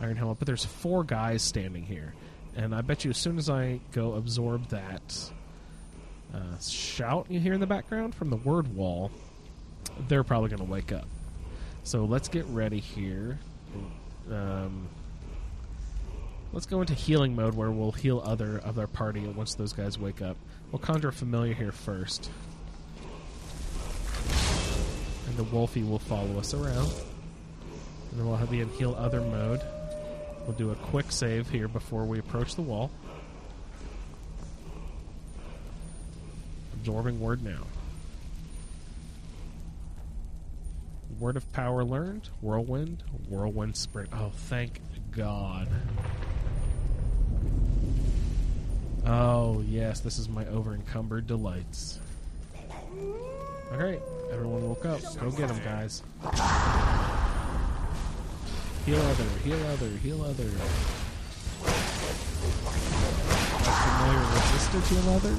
iron 0.00 0.16
helmet, 0.16 0.38
but 0.38 0.46
there's 0.46 0.64
four 0.64 1.02
guys 1.04 1.42
standing 1.42 1.84
here, 1.84 2.14
and 2.56 2.74
I 2.74 2.82
bet 2.82 3.04
you 3.04 3.10
as 3.10 3.16
soon 3.18 3.38
as 3.38 3.48
I 3.48 3.80
go 3.92 4.14
absorb 4.14 4.68
that 4.68 5.30
uh, 6.34 6.58
shout 6.58 7.26
you 7.28 7.38
hear 7.38 7.52
in 7.52 7.60
the 7.60 7.66
background 7.66 8.14
from 8.14 8.30
the 8.30 8.36
word 8.36 8.74
wall, 8.74 9.10
they're 10.08 10.24
probably 10.24 10.48
going 10.48 10.64
to 10.64 10.70
wake 10.70 10.90
up. 10.90 11.06
So 11.84 12.04
let's 12.04 12.28
get 12.28 12.44
ready 12.46 12.80
here. 12.80 13.38
Um, 14.30 14.88
let's 16.52 16.66
go 16.66 16.80
into 16.80 16.94
healing 16.94 17.36
mode 17.36 17.54
where 17.54 17.70
we'll 17.70 17.92
heal 17.92 18.22
other 18.24 18.58
of 18.58 18.78
our 18.78 18.86
party 18.86 19.20
once 19.20 19.54
those 19.54 19.72
guys 19.72 19.98
wake 19.98 20.22
up. 20.22 20.36
We'll 20.72 20.80
conjure 20.80 21.12
familiar 21.12 21.54
here 21.54 21.72
first. 21.72 22.30
And 25.28 25.36
the 25.36 25.44
Wolfie 25.44 25.82
will 25.82 25.98
follow 25.98 26.38
us 26.38 26.52
around. 26.52 26.90
And 28.10 28.20
then 28.20 28.26
we'll 28.26 28.36
have 28.36 28.50
the 28.50 28.64
heal 28.64 28.96
other 28.98 29.20
mode. 29.20 29.60
We'll 30.46 30.56
do 30.56 30.70
a 30.70 30.74
quick 30.74 31.12
save 31.12 31.48
here 31.48 31.68
before 31.68 32.04
we 32.04 32.18
approach 32.18 32.54
the 32.54 32.62
wall. 32.62 32.90
Absorbing 36.84 37.18
word 37.18 37.42
now. 37.42 37.62
Word 41.18 41.38
of 41.38 41.50
power 41.54 41.82
learned. 41.82 42.28
Whirlwind. 42.42 43.02
Whirlwind 43.26 43.74
sprint. 43.74 44.10
Oh, 44.12 44.32
thank 44.34 44.82
God. 45.10 45.66
Oh, 49.06 49.64
yes, 49.66 50.00
this 50.00 50.18
is 50.18 50.28
my 50.28 50.44
over 50.48 50.74
encumbered 50.74 51.26
delights. 51.26 52.00
Alright, 53.72 54.02
everyone 54.30 54.68
woke 54.68 54.84
up. 54.84 55.00
Go 55.18 55.30
get 55.30 55.48
them, 55.48 55.60
guys. 55.64 56.02
Heal 58.84 59.00
other, 59.00 59.24
heal 59.42 59.66
other, 59.68 59.88
heal 60.02 60.22
other. 60.22 60.50
Familiar 63.64 64.20
resisted 64.34 64.82
heal 64.82 65.08
other. 65.14 65.34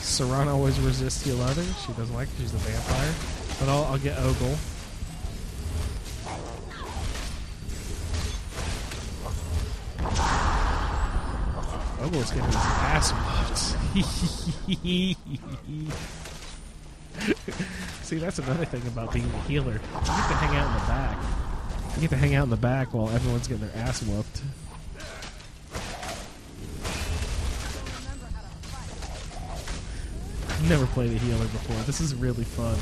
Serana 0.00 0.48
always 0.48 0.78
resists 0.80 1.22
heal 1.24 1.40
other. 1.42 1.62
She 1.86 1.92
doesn't 1.92 2.14
like 2.14 2.28
it, 2.28 2.34
she's 2.38 2.54
a 2.54 2.58
vampire. 2.58 3.14
But 3.60 3.68
I'll, 3.68 3.84
I'll 3.84 3.98
get 3.98 4.18
Ogle. 4.18 4.56
Ogle's 12.00 12.30
getting 12.30 12.46
his 12.46 12.54
ass 12.56 13.12
whooped. 13.12 13.98
See, 18.02 18.18
that's 18.18 18.38
another 18.38 18.64
thing 18.64 18.86
about 18.86 19.12
being 19.12 19.26
a 19.26 19.40
healer. 19.42 19.72
You 19.72 19.78
get 19.78 19.92
to 19.92 20.34
hang 20.34 20.56
out 20.56 20.68
in 20.68 20.74
the 20.74 20.80
back. 20.86 21.18
You 21.96 22.00
get 22.02 22.10
to 22.10 22.16
hang 22.16 22.34
out 22.36 22.44
in 22.44 22.50
the 22.50 22.56
back 22.56 22.94
while 22.94 23.10
everyone's 23.10 23.48
getting 23.48 23.66
their 23.66 23.76
ass 23.84 24.02
whooped. 24.02 24.42
I've 30.68 30.78
never 30.80 30.92
played 30.92 31.10
a 31.10 31.18
healer 31.18 31.46
before. 31.46 31.76
This 31.86 32.02
is 32.02 32.14
really 32.14 32.44
fun. 32.44 32.76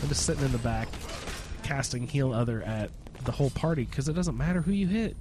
I'm 0.00 0.08
just 0.08 0.24
sitting 0.24 0.44
in 0.44 0.52
the 0.52 0.58
back, 0.58 0.86
casting 1.64 2.06
heal 2.06 2.32
other 2.32 2.62
at 2.62 2.92
the 3.24 3.32
whole 3.32 3.50
party 3.50 3.82
because 3.82 4.08
it 4.08 4.12
doesn't 4.12 4.36
matter 4.36 4.60
who 4.60 4.70
you 4.70 4.86
hit. 4.86 5.16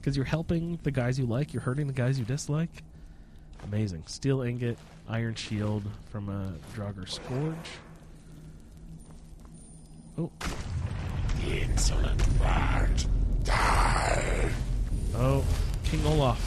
Because 0.00 0.16
you're 0.16 0.26
helping 0.26 0.80
the 0.82 0.90
guys 0.90 1.16
you 1.16 1.26
like, 1.26 1.54
you're 1.54 1.62
hurting 1.62 1.86
the 1.86 1.92
guys 1.92 2.18
you 2.18 2.24
dislike. 2.24 2.82
Amazing. 3.62 4.02
Steel 4.06 4.42
ingot, 4.42 4.76
iron 5.08 5.36
shield 5.36 5.84
from 6.10 6.28
a 6.28 6.54
Draugr 6.76 7.08
Scourge. 7.08 7.54
Oh. 10.18 10.32
Insolent 11.48 12.38
bard. 12.40 13.04
Die. 13.44 14.50
Oh, 15.14 15.44
King 15.84 16.04
Olaf. 16.04 16.40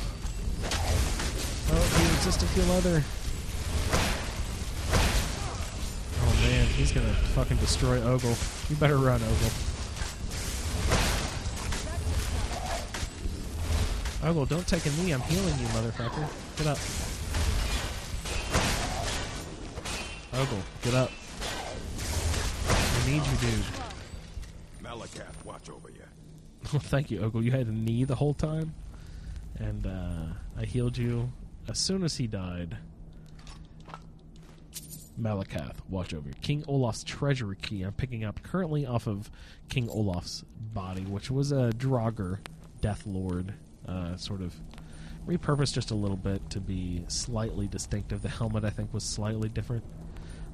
Oh, 1.72 1.98
he 1.98 2.16
resisted 2.18 2.50
heal 2.50 2.70
other. 2.74 3.02
He's 6.78 6.92
gonna 6.92 7.12
fucking 7.34 7.58
destroy 7.58 8.00
Ogle. 8.04 8.38
You 8.70 8.76
better 8.76 8.98
run, 8.98 9.20
Ogle. 9.24 9.50
Ogle, 14.30 14.46
don't 14.46 14.68
take 14.68 14.86
a 14.86 14.92
knee. 14.92 15.12
I'm 15.12 15.22
healing 15.22 15.58
you, 15.58 15.66
motherfucker. 15.70 16.28
Get 16.56 16.68
up. 16.68 16.78
Ogle, 20.40 20.64
get 20.84 20.94
up. 20.94 21.10
I 22.70 23.10
need 23.10 23.26
you, 23.26 23.38
dude. 23.42 23.66
Malacath, 24.84 25.44
watch 25.46 25.70
over 25.72 25.90
you. 25.90 25.96
Well, 26.74 26.82
thank 26.82 27.10
you, 27.10 27.22
Ogle. 27.22 27.44
You 27.44 27.52
had 27.52 27.66
a 27.66 27.72
knee 27.72 28.04
the 28.04 28.16
whole 28.16 28.36
time, 28.36 28.76
and 29.58 29.88
uh, 29.88 30.34
I 30.62 30.66
healed 30.66 30.98
you 30.98 31.32
as 31.68 31.80
soon 31.80 32.04
as 32.04 32.18
he 32.18 32.28
died. 32.28 32.78
Malacath, 35.20 35.76
watch 35.90 36.14
over. 36.14 36.30
King 36.42 36.64
Olaf's 36.68 37.04
treasury 37.04 37.58
key. 37.62 37.84
I'm 37.84 37.94
picking 37.94 38.24
up 38.24 38.42
currently 38.44 38.86
off 38.86 39.08
of 39.08 39.30
King 39.70 39.90
Olaf's 39.90 40.44
body, 40.60 41.04
which 41.04 41.32
was 41.32 41.52
a 41.52 41.72
Draugr 41.76 42.40
Death 42.82 43.06
Lord, 43.06 43.54
uh, 43.88 44.16
sort 44.18 44.42
of 44.42 44.54
repurposed 45.28 45.74
just 45.74 45.92
a 45.92 45.96
little 45.96 46.18
bit 46.18 46.50
to 46.52 46.60
be 46.60 47.04
slightly 47.08 47.68
distinctive. 47.68 48.22
The 48.22 48.30
helmet, 48.30 48.64
I 48.64 48.70
think, 48.70 48.94
was 48.94 49.04
slightly 49.04 49.50
different. 49.50 49.84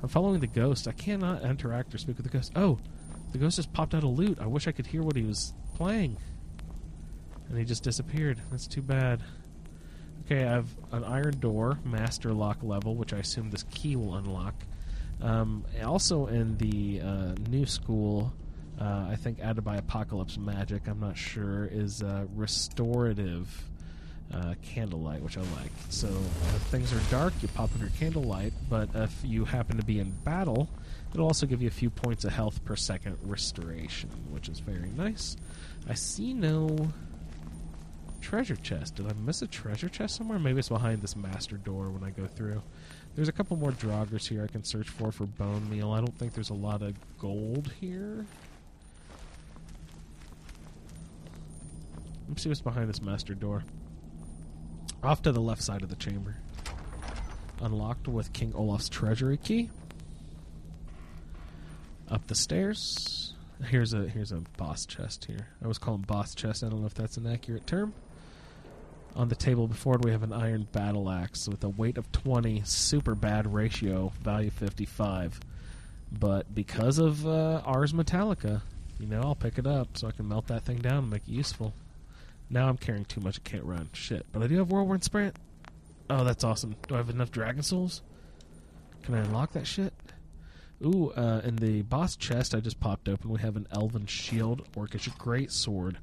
I'm 0.02 0.10
following 0.10 0.40
the 0.40 0.48
ghost. 0.48 0.88
I 0.88 0.92
cannot 0.94 1.44
interact 1.44 1.94
or 1.94 1.98
speak 1.98 2.18
with 2.18 2.26
the 2.26 2.36
ghost. 2.36 2.52
Oh, 2.56 2.80
the 3.32 3.38
ghost 3.38 3.58
just 3.58 3.74
popped 3.74 3.94
out 3.94 4.04
a 4.04 4.08
loot. 4.08 4.38
I 4.40 4.48
wish 4.48 4.68
I 4.68 4.72
could 4.72 4.88
hear 4.88 5.02
what 5.02 5.16
he 5.16 5.24
was 5.24 5.54
playing. 5.76 6.18
And 7.50 7.58
he 7.58 7.66
just 7.66 7.84
disappeared. 7.84 8.40
That's 8.52 8.68
too 8.68 8.82
bad. 8.82 9.22
Okay, 10.26 10.46
I 10.46 10.52
have 10.52 10.70
an 10.94 11.04
iron 11.04 11.38
door, 11.40 11.80
master 11.84 12.32
lock 12.32 12.64
level, 12.64 12.96
which 12.96 13.14
I 13.14 13.18
assume 13.18 13.50
this 13.52 13.64
key 13.72 13.98
will 13.98 14.16
unlock. 14.16 14.56
Um, 15.22 15.66
also 15.84 16.28
in 16.28 16.58
the 16.58 17.02
uh, 17.02 17.36
new 17.50 17.66
school, 17.66 18.34
uh, 18.80 19.08
I 19.10 19.16
think 19.16 19.40
added 19.42 19.64
by 19.64 19.76
Apocalypse 19.76 20.38
Magic, 20.38 20.88
I'm 20.88 21.02
not 21.02 21.18
sure, 21.18 21.68
is 21.72 22.02
uh, 22.02 22.26
restorative 22.36 23.70
candlelight, 24.64 25.22
which 25.22 25.38
I 25.38 25.42
like. 25.42 25.70
So 25.90 26.08
if 26.08 26.62
things 26.64 26.92
are 26.92 27.12
dark, 27.12 27.34
you 27.42 27.48
pop 27.50 27.70
your 27.80 27.90
candlelight, 28.00 28.54
but 28.68 28.90
if 28.96 29.14
you 29.24 29.46
happen 29.46 29.78
to 29.78 29.86
be 29.86 30.00
in 30.00 30.10
battle, 30.24 30.68
it'll 31.14 31.28
also 31.28 31.46
give 31.46 31.62
you 31.62 31.68
a 31.68 31.72
few 31.72 31.92
points 31.92 32.26
of 32.26 32.34
health 32.34 32.64
per 32.66 32.76
second 32.76 33.18
restoration, 33.22 34.10
which 34.32 34.50
is 34.50 34.60
very 34.60 34.90
nice. 34.90 35.38
I 35.88 35.94
see 35.94 36.34
no 36.34 36.92
treasure 38.24 38.56
chest. 38.56 38.96
Did 38.96 39.08
I 39.08 39.14
miss 39.14 39.42
a 39.42 39.48
treasure 39.48 39.90
chest 39.90 40.16
somewhere? 40.16 40.40
Maybe 40.40 40.60
it's 40.60 40.70
behind 40.70 41.02
this 41.02 41.16
master 41.16 41.58
door 41.58 41.90
when 41.92 42.04
I 42.04 42.10
go 42.10 42.26
through. 42.26 42.64
There's 43.16 43.28
a 43.28 43.34
couple 43.34 43.58
more 43.58 43.72
Draugrs 43.72 44.28
here 44.28 44.44
I 44.44 44.48
can 44.48 44.64
search 44.64 44.90
for 44.90 45.12
for 45.12 45.26
bone 45.26 45.70
meal. 45.70 45.92
I 45.92 46.00
don't 46.00 46.18
think 46.18 46.34
there's 46.34 46.50
a 46.50 46.56
lot 46.56 46.82
of 46.82 46.96
gold 47.20 47.72
here. 47.80 48.26
Let 52.22 52.30
me 52.30 52.36
see 52.38 52.50
what's 52.50 52.62
behind 52.62 52.90
this 52.90 53.02
master 53.02 53.36
door. 53.36 53.64
Off 55.04 55.22
to 55.24 55.32
the 55.34 55.42
left 55.42 55.62
side 55.62 55.84
of 55.84 55.90
the 55.90 55.96
chamber. 55.98 56.38
Unlocked 57.62 58.08
with 58.08 58.32
King 58.34 58.54
Olaf's 58.56 58.90
treasury 58.90 59.38
key. 59.38 59.70
Up 62.10 62.26
the 62.28 62.36
stairs. 62.36 63.34
Here's 63.68 63.94
a 63.94 64.08
here's 64.08 64.32
a 64.32 64.42
boss 64.58 64.86
chest 64.86 65.26
here. 65.26 65.48
I 65.64 65.68
was 65.68 65.78
calling 65.78 66.02
boss 66.02 66.34
chest. 66.34 66.64
I 66.64 66.70
don't 66.70 66.80
know 66.80 66.88
if 66.88 66.94
that's 66.94 67.18
an 67.18 67.28
accurate 67.28 67.68
term. 67.68 67.94
On 69.16 69.28
the 69.28 69.36
table 69.36 69.68
before 69.68 69.96
it, 69.96 70.04
we 70.04 70.12
have 70.12 70.24
an 70.24 70.34
iron 70.34 70.68
battle 70.72 71.10
axe 71.10 71.48
with 71.48 71.64
a 71.64 71.70
weight 71.70 71.98
of 71.98 72.12
20, 72.12 72.64
super 72.66 73.14
bad 73.14 73.54
ratio, 73.54 74.12
value 74.22 74.50
55. 74.50 75.40
But 76.12 76.54
because 76.54 76.98
of 76.98 77.26
uh, 77.28 77.62
Ars 77.64 77.94
Metallica, 77.94 78.62
you 79.00 79.06
know, 79.06 79.22
I'll 79.22 79.36
pick 79.36 79.60
it 79.60 79.68
up 79.68 79.98
so 79.98 80.08
I 80.08 80.12
can 80.12 80.28
melt 80.28 80.48
that 80.48 80.64
thing 80.64 80.78
down 80.78 81.00
and 81.00 81.10
make 81.12 81.28
it 81.28 81.32
useful. 81.32 81.74
Now 82.50 82.70
I'm 82.70 82.78
carrying 82.78 83.06
too 83.06 83.22
much, 83.22 83.40
I 83.40 83.48
can't 83.48 83.64
run. 83.64 83.90
Shit. 83.94 84.26
But 84.32 84.42
I 84.42 84.48
do 84.48 84.58
have 84.58 84.72
Whirlwind 84.72 85.04
Sprint. 85.04 85.36
Oh, 86.10 86.24
that's 86.24 86.44
awesome. 86.44 86.76
Do 86.88 86.96
I 86.96 86.98
have 86.98 87.10
enough 87.10 87.32
Dragon 87.32 87.64
Souls? 87.64 88.02
Can 89.04 89.14
I 89.16 89.20
unlock 89.20 89.54
that 89.54 89.68
shit? 89.68 89.94
Ooh, 90.84 91.12
uh, 91.12 91.42
in 91.44 91.56
the 91.58 91.82
boss 91.84 92.16
chest 92.16 92.54
I 92.54 92.60
just 92.60 92.80
popped 92.80 93.08
open, 93.08 93.30
we 93.30 93.40
have 93.40 93.56
an 93.56 93.68
Elven 93.72 94.06
Shield, 94.06 94.68
Orcish 94.76 95.16
Great 95.18 95.52
Sword, 95.52 95.98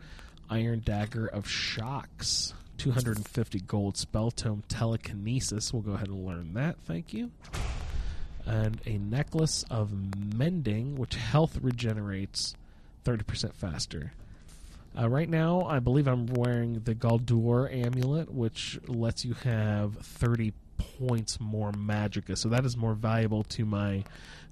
Iron 0.49 0.81
Dagger 0.81 1.27
of 1.27 1.49
Shocks, 1.49 2.55
250 2.81 3.61
gold 3.61 3.99
Spell 3.99 4.31
Tome 4.31 4.65
Telekinesis. 4.67 5.71
We'll 5.71 5.83
go 5.83 5.93
ahead 5.93 6.09
and 6.09 6.25
learn 6.25 6.55
that, 6.55 6.79
thank 6.87 7.13
you. 7.13 7.31
And 8.47 8.81
a 8.87 8.97
Necklace 8.97 9.67
of 9.71 9.93
Mending, 10.35 10.97
which 10.97 11.15
health 11.15 11.59
regenerates 11.61 12.55
30% 13.05 13.53
faster. 13.53 14.15
Uh, 14.99 15.11
right 15.11 15.29
now, 15.29 15.67
I 15.67 15.79
believe 15.79 16.09
I'm 16.09 16.27
wearing 16.27 16.81
the 16.85 16.95
Gauldur 16.95 17.71
amulet, 17.71 18.33
which 18.33 18.81
lets 18.89 19.27
you 19.27 19.35
have 19.35 19.99
30 19.99 20.55
points 20.79 21.39
more 21.39 21.73
magicka. 21.73 22.39
So 22.39 22.49
that 22.49 22.65
is 22.65 22.79
more 22.79 22.95
valuable 22.95 23.43
to 23.45 23.67
my 23.67 24.05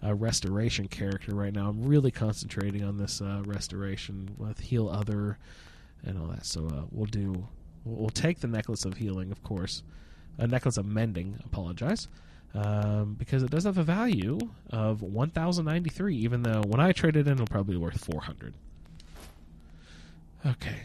uh, 0.05 0.14
restoration 0.14 0.87
character 0.87 1.35
right 1.35 1.55
now. 1.55 1.71
I'm 1.71 1.83
really 1.83 2.11
concentrating 2.11 2.85
on 2.85 2.99
this 2.99 3.23
uh, 3.23 3.43
restoration 3.47 4.35
with 4.37 4.61
heal 4.61 4.91
other 4.91 5.38
and 6.05 6.19
all 6.19 6.27
that. 6.27 6.45
So 6.45 6.67
uh, 6.67 6.83
we'll 6.91 7.07
do. 7.07 7.49
We'll 7.85 8.11
take 8.11 8.41
the 8.41 8.47
necklace 8.47 8.85
of 8.85 8.97
healing, 8.97 9.31
of 9.31 9.43
course. 9.43 9.83
A 10.38 10.47
necklace 10.47 10.77
of 10.77 10.87
mending. 10.87 11.38
Apologize. 11.45 12.09
Um, 12.55 13.14
because 13.19 13.43
it 13.43 13.51
does 13.51 13.64
have 13.64 13.79
a 13.79 13.83
value 13.83 14.38
of 14.71 15.03
1,093, 15.03 16.17
even 16.17 16.43
though 16.43 16.62
when 16.67 16.81
I 16.81 16.93
trade 16.93 17.17
it 17.17 17.27
in, 17.27 17.35
it'll 17.35 17.47
probably 17.47 17.75
be 17.75 17.81
worth 17.81 18.05
400. 18.05 18.55
Okay. 20.47 20.77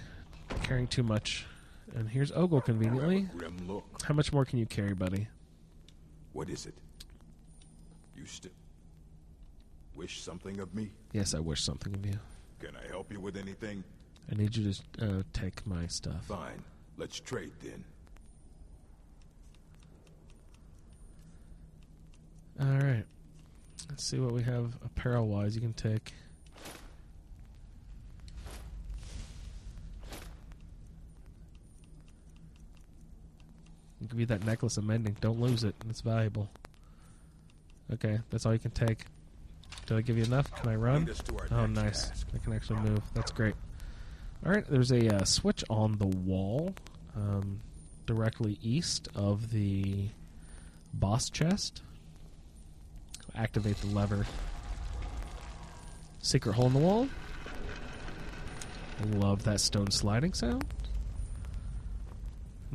Carrying 0.64 0.88
too 0.88 1.04
much. 1.04 1.46
And 1.96 2.10
here's 2.10 2.32
Ogle 2.32 2.62
conveniently. 2.62 3.18
You 3.18 3.26
have 3.26 3.36
a 3.36 3.38
grim 3.38 3.68
look. 3.68 4.02
How 4.04 4.14
much 4.14 4.34
more 4.34 4.46
can 4.46 4.60
you 4.60 4.66
carry, 4.66 4.94
buddy? 4.94 5.28
What 6.34 6.50
is 6.50 6.66
it? 6.66 6.74
You 8.18 8.26
still 8.26 8.52
wish 9.96 10.22
something 10.22 10.60
of 10.60 10.74
me? 10.74 10.92
Yes, 11.12 11.34
I 11.34 11.40
wish 11.40 11.62
something 11.64 11.94
of 11.94 12.06
you. 12.06 12.20
Can 12.60 12.72
I 12.76 12.88
help 12.90 13.12
you 13.12 13.20
with 13.20 13.38
anything? 13.38 13.84
I 14.32 14.36
need 14.36 14.56
you 14.56 14.72
to 14.72 14.82
uh, 15.02 15.24
take 15.34 15.66
my 15.68 15.86
stuff. 15.88 16.26
Fine. 16.26 16.64
Let's 16.98 17.20
trade 17.20 17.52
then. 17.62 17.84
All 22.60 22.68
right. 22.68 23.04
Let's 23.90 24.04
see 24.04 24.20
what 24.20 24.32
we 24.32 24.44
have 24.44 24.74
apparel 24.86 25.28
wise 25.28 25.56
you 25.56 25.62
can 25.62 25.74
take. 25.74 26.14
I'll 34.02 34.08
give 34.08 34.20
you 34.20 34.26
that 34.28 34.46
necklace 34.46 34.78
of 34.78 34.84
mending. 34.84 35.16
Don't 35.22 35.40
lose 35.40 35.64
it. 35.64 35.76
It's 35.90 36.02
valuable. 36.02 36.50
Okay, 37.94 38.20
that's 38.30 38.46
all 38.46 38.54
you 38.54 38.60
can 38.60 38.72
take. 38.72 39.06
Did 39.86 39.98
I 39.98 40.02
give 40.02 40.18
you 40.18 40.24
enough? 40.24 40.54
Can 40.56 40.70
I 40.70 40.76
run? 40.76 41.06
Lead 41.06 41.12
us 41.12 41.20
to 41.20 41.38
our 41.38 41.48
Oh, 41.52 41.66
nice. 41.66 42.12
I 42.34 42.38
can 42.38 42.54
actually 42.54 42.80
move. 42.80 43.02
That's 43.14 43.32
great. 43.32 43.56
All 44.46 44.52
right, 44.52 44.66
there's 44.70 44.92
a 44.92 45.16
uh, 45.16 45.24
switch 45.24 45.64
on 45.70 45.98
the 46.00 46.06
wall 46.06 46.76
um, 47.16 47.62
directly 48.06 48.60
east 48.62 49.08
of 49.16 49.52
the 49.52 50.10
boss 50.94 51.30
chest. 51.30 51.82
Activate 53.36 53.78
the 53.78 53.88
lever. 53.88 54.26
Secret 56.22 56.54
hole 56.54 56.68
in 56.68 56.74
the 56.74 56.80
wall. 56.80 57.08
Love 59.14 59.44
that 59.44 59.62
stone 59.62 59.92
sliding 59.92 60.34
sound. 60.34 60.66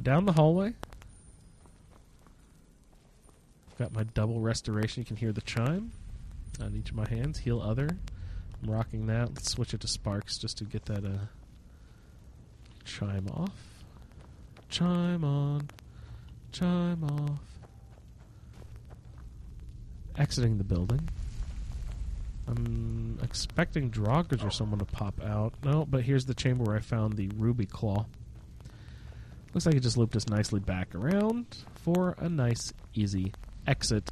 Down 0.02 0.24
the 0.24 0.32
hallway. 0.32 0.72
Got 3.78 3.92
my 3.92 4.04
double 4.04 4.40
restoration. 4.40 5.02
You 5.02 5.04
can 5.04 5.16
hear 5.16 5.32
the 5.32 5.42
chime 5.42 5.92
on 6.62 6.74
each 6.74 6.90
of 6.90 6.96
my 6.96 7.08
hands. 7.08 7.38
Heal 7.38 7.60
other. 7.60 7.88
I'm 8.62 8.70
rocking 8.70 9.06
that. 9.08 9.28
Let's 9.28 9.50
switch 9.50 9.74
it 9.74 9.80
to 9.82 9.88
sparks 9.88 10.38
just 10.38 10.56
to 10.58 10.64
get 10.64 10.86
that 10.86 11.04
uh, 11.04 11.26
chime 12.88 13.28
off. 13.28 13.52
Chime 14.68 15.24
on. 15.24 15.68
Chime 16.52 17.04
off. 17.04 17.40
Exiting 20.16 20.58
the 20.58 20.64
building. 20.64 21.08
I'm 22.48 23.18
expecting 23.22 23.90
Draugrs 23.90 24.44
or 24.44 24.50
someone 24.50 24.78
to 24.78 24.86
pop 24.86 25.22
out. 25.22 25.52
No, 25.62 25.84
but 25.84 26.02
here's 26.02 26.24
the 26.24 26.34
chamber 26.34 26.64
where 26.64 26.76
I 26.76 26.80
found 26.80 27.14
the 27.14 27.30
Ruby 27.36 27.66
Claw. 27.66 28.06
Looks 29.52 29.66
like 29.66 29.74
it 29.74 29.80
just 29.80 29.98
looped 29.98 30.16
us 30.16 30.28
nicely 30.28 30.60
back 30.60 30.94
around 30.94 31.46
for 31.74 32.16
a 32.18 32.28
nice, 32.28 32.72
easy 32.94 33.32
exit. 33.66 34.10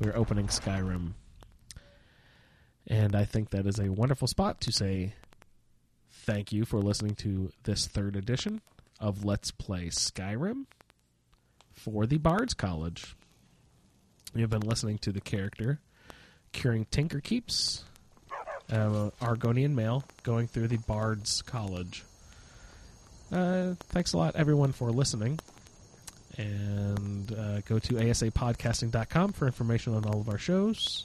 We're 0.00 0.16
opening 0.16 0.46
Skyrim. 0.46 1.12
And 2.86 3.14
I 3.16 3.24
think 3.24 3.50
that 3.50 3.66
is 3.66 3.78
a 3.78 3.90
wonderful 3.90 4.28
spot 4.28 4.60
to 4.62 4.72
say 4.72 5.14
thank 6.30 6.52
you 6.52 6.64
for 6.64 6.78
listening 6.78 7.16
to 7.16 7.50
this 7.64 7.88
third 7.88 8.14
edition 8.14 8.60
of 9.00 9.24
Let's 9.24 9.50
Play 9.50 9.86
Skyrim 9.86 10.66
for 11.72 12.06
the 12.06 12.18
Bards 12.18 12.54
College. 12.54 13.16
You've 14.32 14.50
been 14.50 14.60
listening 14.60 14.98
to 14.98 15.10
the 15.10 15.20
character 15.20 15.80
curing 16.52 16.84
Tinker 16.84 17.18
Keeps, 17.18 17.82
uh, 18.70 19.10
Argonian 19.20 19.74
male, 19.74 20.04
going 20.22 20.46
through 20.46 20.68
the 20.68 20.76
Bards 20.76 21.42
College. 21.42 22.04
Uh, 23.32 23.74
thanks 23.88 24.12
a 24.12 24.16
lot, 24.16 24.36
everyone, 24.36 24.70
for 24.70 24.92
listening. 24.92 25.40
And 26.38 27.32
uh, 27.32 27.60
go 27.62 27.80
to 27.80 27.94
asapodcasting.com 27.94 29.32
for 29.32 29.46
information 29.46 29.96
on 29.96 30.04
all 30.04 30.20
of 30.20 30.28
our 30.28 30.38
shows. 30.38 31.04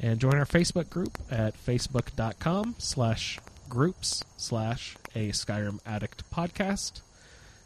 And 0.00 0.18
join 0.18 0.34
our 0.34 0.46
Facebook 0.46 0.90
group 0.90 1.16
at 1.30 1.54
facebook.com 1.64 2.74
slash 2.78 3.38
groups 3.68 4.24
slash 4.36 4.96
a 5.14 5.28
Skyrim 5.30 5.80
Addict 5.86 6.28
podcast. 6.30 7.00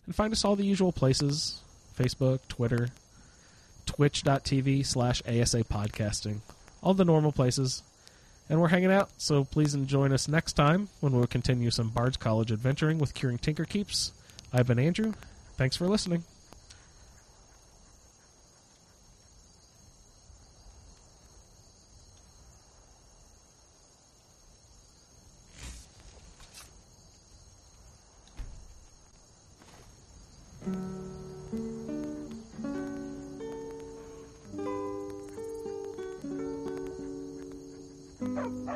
And 0.07 0.15
find 0.15 0.33
us 0.33 0.45
all 0.45 0.57
the 0.57 0.65
usual 0.65 0.93
places 0.93 1.61
Facebook, 1.97 2.41
Twitter, 2.49 2.89
twitch.tv 3.87 4.87
slash 4.87 5.23
ASA 5.27 5.65
podcasting. 5.65 6.39
All 6.83 6.95
the 6.95 7.05
normal 7.05 7.33
places. 7.33 7.83
And 8.49 8.61
we're 8.61 8.69
hanging 8.69 8.91
out, 8.91 9.11
so 9.17 9.45
please 9.45 9.75
join 9.75 10.13
us 10.13 10.27
next 10.27 10.55
time 10.55 10.89
when 10.99 11.13
we'll 11.13 11.27
continue 11.29 11.71
some 11.71 11.91
Bard's 11.91 12.17
College 12.17 12.51
adventuring 12.51 12.99
with 12.99 13.15
Curing 13.15 13.39
Tinker 13.39 13.65
Keeps. 13.65 14.13
I've 14.53 14.67
been 14.67 14.81
Andrew. 14.81 15.13
Thanks 15.57 15.77
for 15.77 15.87
listening. 15.87 16.25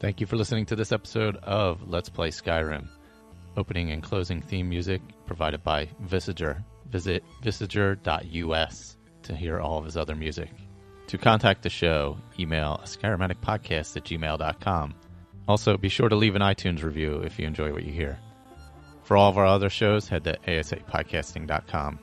Thank 0.00 0.18
you 0.18 0.26
for 0.26 0.36
listening 0.36 0.64
to 0.66 0.76
this 0.76 0.92
episode 0.92 1.36
of 1.42 1.86
Let's 1.86 2.08
Play 2.08 2.30
Skyrim. 2.30 2.88
Opening 3.58 3.90
and 3.90 4.02
closing 4.02 4.40
theme 4.40 4.66
music 4.66 5.02
provided 5.26 5.62
by 5.62 5.90
Visager. 6.02 6.64
Visit 6.88 7.22
visager.us 7.42 8.96
to 9.24 9.36
hear 9.36 9.60
all 9.60 9.76
of 9.76 9.84
his 9.84 9.98
other 9.98 10.14
music. 10.14 10.48
To 11.08 11.18
contact 11.18 11.62
the 11.62 11.68
show, 11.68 12.16
email 12.38 12.80
skyrimaticpodcast 12.84 13.94
at 13.94 14.04
gmail.com. 14.04 14.94
Also, 15.46 15.76
be 15.76 15.90
sure 15.90 16.08
to 16.08 16.16
leave 16.16 16.34
an 16.34 16.40
iTunes 16.40 16.82
review 16.82 17.18
if 17.18 17.38
you 17.38 17.46
enjoy 17.46 17.70
what 17.70 17.84
you 17.84 17.92
hear. 17.92 18.18
For 19.02 19.18
all 19.18 19.28
of 19.28 19.36
our 19.36 19.44
other 19.44 19.68
shows, 19.68 20.08
head 20.08 20.24
to 20.24 20.38
asapodcasting.com, 20.48 21.98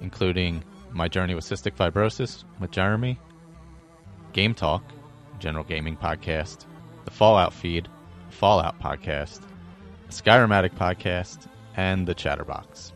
including 0.00 0.62
My 0.92 1.08
Journey 1.08 1.34
with 1.34 1.44
Cystic 1.44 1.74
Fibrosis 1.74 2.44
with 2.60 2.70
Jeremy, 2.70 3.18
Game 4.34 4.54
Talk, 4.54 4.84
general 5.40 5.64
gaming 5.64 5.96
podcast, 5.96 6.66
the 7.04 7.10
Fallout 7.10 7.52
feed, 7.52 7.88
Fallout 8.30 8.80
podcast, 8.80 9.40
Skyrim 10.08 10.52
Addict 10.54 10.76
podcast, 10.76 11.46
and 11.76 12.06
the 12.06 12.14
Chatterbox. 12.14 12.92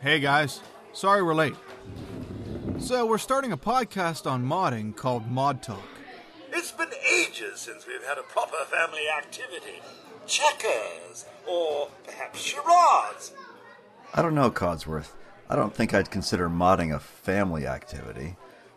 Hey 0.00 0.20
guys, 0.20 0.60
sorry 0.92 1.22
we're 1.22 1.34
late. 1.34 1.56
So, 2.78 3.06
we're 3.06 3.18
starting 3.18 3.52
a 3.52 3.56
podcast 3.56 4.30
on 4.30 4.44
modding 4.44 4.94
called 4.94 5.28
Mod 5.28 5.62
Talk. 5.62 5.95
It's 6.58 6.72
been 6.72 6.88
ages 7.12 7.60
since 7.60 7.86
we've 7.86 8.02
had 8.02 8.16
a 8.16 8.22
proper 8.22 8.56
family 8.64 9.02
activity. 9.14 9.82
Checkers, 10.26 11.26
or 11.46 11.90
perhaps 12.02 12.40
charades. 12.40 13.34
I 14.14 14.22
don't 14.22 14.34
know, 14.34 14.50
Codsworth. 14.50 15.10
I 15.50 15.54
don't 15.54 15.74
think 15.74 15.92
I'd 15.92 16.10
consider 16.10 16.48
modding 16.48 16.94
a 16.94 16.98
family 16.98 17.66
activity, 17.66 18.36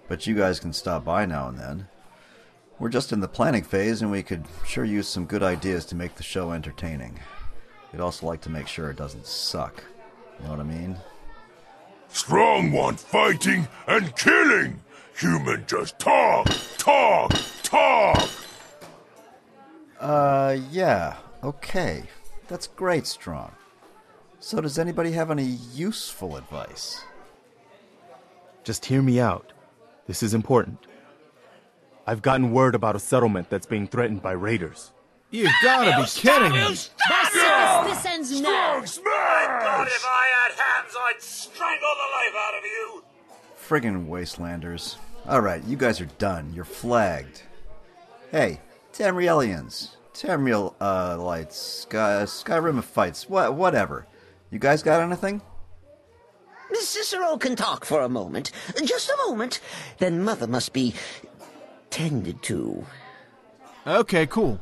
but 0.09 0.27
you 0.27 0.35
guys 0.35 0.59
can 0.59 0.73
stop 0.73 1.05
by 1.05 1.25
now 1.25 1.47
and 1.47 1.57
then. 1.57 1.87
We're 2.79 2.89
just 2.89 3.13
in 3.13 3.21
the 3.21 3.29
planning 3.29 3.63
phase, 3.63 4.01
and 4.01 4.11
we 4.11 4.23
could 4.23 4.43
sure 4.67 4.83
use 4.83 5.07
some 5.07 5.23
good 5.25 5.41
ideas 5.41 5.85
to 5.85 5.95
make 5.95 6.15
the 6.15 6.23
show 6.23 6.51
entertaining. 6.51 7.17
We'd 7.93 8.01
also 8.01 8.27
like 8.27 8.41
to 8.41 8.49
make 8.49 8.67
sure 8.67 8.89
it 8.89 8.97
doesn't 8.97 9.25
suck. 9.25 9.85
You 10.37 10.45
know 10.45 10.51
what 10.51 10.59
I 10.59 10.63
mean? 10.63 10.97
Strong 12.09 12.73
want 12.73 12.99
fighting 12.99 13.69
and 13.87 14.13
killing. 14.17 14.81
Human 15.19 15.65
just 15.67 15.99
talk, 15.99 16.47
talk, 16.77 17.33
talk. 17.61 18.29
Uh, 19.99 20.55
yeah, 20.71 21.17
okay. 21.43 22.03
That's 22.47 22.67
great, 22.67 23.05
Strong. 23.05 23.51
So, 24.39 24.61
does 24.61 24.79
anybody 24.79 25.11
have 25.11 25.29
any 25.29 25.57
useful 25.73 26.37
advice? 26.37 27.03
Just 28.63 28.85
hear 28.85 29.01
me 29.01 29.19
out. 29.19 29.51
This 30.07 30.23
is 30.23 30.33
important. 30.33 30.87
I've 32.07 32.21
gotten 32.21 32.53
word 32.53 32.73
about 32.73 32.95
a 32.95 32.99
settlement 32.99 33.49
that's 33.49 33.65
being 33.65 33.87
threatened 33.87 34.21
by 34.21 34.31
raiders. 34.31 34.93
You've 35.31 35.51
gotta 35.61 36.01
be 36.01 36.07
kidding 36.07 36.53
me! 36.53 36.59
This 36.59 38.05
ends 38.05 38.39
now. 38.39 38.79
God, 38.79 38.85
if 38.85 40.05
I 40.05 40.27
had 40.33 40.51
hands, 40.53 40.95
I'd 40.97 41.21
strangle 41.21 41.93
the 41.93 42.09
life 42.15 42.35
out 42.37 42.57
of 42.57 42.63
you. 42.63 43.03
Friggin' 43.67 44.07
wastelanders. 44.07 44.95
Alright, 45.27 45.63
you 45.65 45.77
guys 45.77 46.01
are 46.01 46.09
done. 46.17 46.51
You're 46.53 46.65
flagged. 46.65 47.43
Hey, 48.31 48.61
Tamrielians. 48.93 49.95
Tamriel, 50.13 50.73
uh, 50.81 51.17
lights. 51.21 51.57
Sky, 51.57 52.23
Skyrim 52.23 52.83
fights. 52.83 53.29
What, 53.29 53.55
whatever. 53.55 54.07
You 54.51 54.59
guys 54.59 54.83
got 54.83 55.01
anything? 55.01 55.41
Cicero 56.73 57.37
can 57.37 57.55
talk 57.55 57.85
for 57.85 58.01
a 58.01 58.09
moment. 58.09 58.51
Just 58.83 59.09
a 59.09 59.17
moment. 59.27 59.59
Then 59.97 60.23
Mother 60.23 60.47
must 60.47 60.73
be 60.73 60.93
tended 61.89 62.41
to. 62.43 62.85
Okay, 63.85 64.25
cool. 64.25 64.59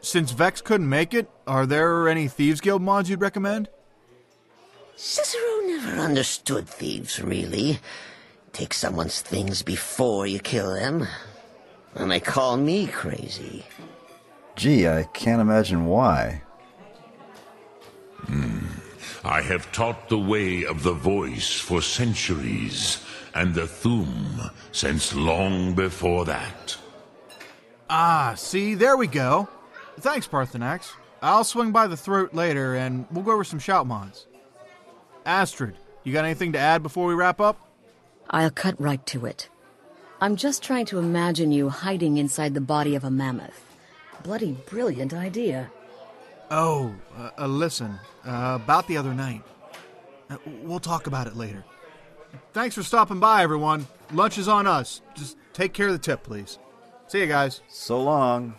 Since 0.00 0.32
Vex 0.32 0.60
couldn't 0.60 0.88
make 0.88 1.14
it, 1.14 1.28
are 1.46 1.66
there 1.66 2.08
any 2.08 2.28
Thieves 2.28 2.60
Guild 2.60 2.82
mods 2.82 3.10
you'd 3.10 3.20
recommend? 3.20 3.68
Cicero 4.96 5.60
never 5.66 6.00
understood 6.00 6.68
thieves, 6.68 7.20
really. 7.20 7.78
Take 8.58 8.74
someone's 8.74 9.20
things 9.20 9.62
before 9.62 10.26
you 10.26 10.40
kill 10.40 10.74
them. 10.74 11.06
And 11.94 12.10
they 12.10 12.18
call 12.18 12.56
me 12.56 12.88
crazy. 12.88 13.64
Gee, 14.56 14.88
I 14.88 15.04
can't 15.14 15.40
imagine 15.40 15.86
why. 15.86 16.42
I 19.22 19.42
have 19.42 19.70
taught 19.70 20.08
the 20.08 20.18
way 20.18 20.64
of 20.64 20.82
the 20.82 20.92
voice 20.92 21.60
for 21.60 21.80
centuries, 21.80 23.00
and 23.32 23.54
the 23.54 23.60
Thu'um 23.60 24.50
since 24.72 25.14
long 25.14 25.74
before 25.74 26.24
that. 26.24 26.76
Ah, 27.88 28.34
see, 28.36 28.74
there 28.74 28.96
we 28.96 29.06
go. 29.06 29.48
Thanks, 30.00 30.26
Paarthurnax. 30.26 30.90
I'll 31.22 31.44
swing 31.44 31.70
by 31.70 31.86
the 31.86 31.96
throat 31.96 32.34
later 32.34 32.74
and 32.74 33.06
we'll 33.12 33.22
go 33.22 33.30
over 33.30 33.44
some 33.44 33.60
shout 33.60 33.86
mods. 33.86 34.26
Astrid, 35.24 35.76
you 36.02 36.12
got 36.12 36.24
anything 36.24 36.54
to 36.54 36.58
add 36.58 36.82
before 36.82 37.06
we 37.06 37.14
wrap 37.14 37.40
up? 37.40 37.67
I'll 38.30 38.50
cut 38.50 38.80
right 38.80 39.04
to 39.06 39.26
it. 39.26 39.48
I'm 40.20 40.36
just 40.36 40.62
trying 40.62 40.86
to 40.86 40.98
imagine 40.98 41.52
you 41.52 41.68
hiding 41.68 42.18
inside 42.18 42.54
the 42.54 42.60
body 42.60 42.94
of 42.94 43.04
a 43.04 43.10
mammoth. 43.10 43.64
Bloody 44.22 44.52
brilliant 44.52 45.14
idea. 45.14 45.70
Oh, 46.50 46.94
uh, 47.16 47.30
uh, 47.38 47.46
listen, 47.46 47.98
uh, 48.26 48.58
about 48.62 48.88
the 48.88 48.96
other 48.96 49.14
night. 49.14 49.42
Uh, 50.28 50.36
we'll 50.62 50.80
talk 50.80 51.06
about 51.06 51.26
it 51.26 51.36
later. 51.36 51.64
Thanks 52.52 52.74
for 52.74 52.82
stopping 52.82 53.20
by, 53.20 53.42
everyone. 53.42 53.86
Lunch 54.12 54.38
is 54.38 54.48
on 54.48 54.66
us. 54.66 55.02
Just 55.14 55.36
take 55.52 55.72
care 55.72 55.86
of 55.86 55.92
the 55.92 55.98
tip, 55.98 56.22
please. 56.22 56.58
See 57.06 57.20
you 57.20 57.26
guys. 57.26 57.62
So 57.68 58.02
long. 58.02 58.54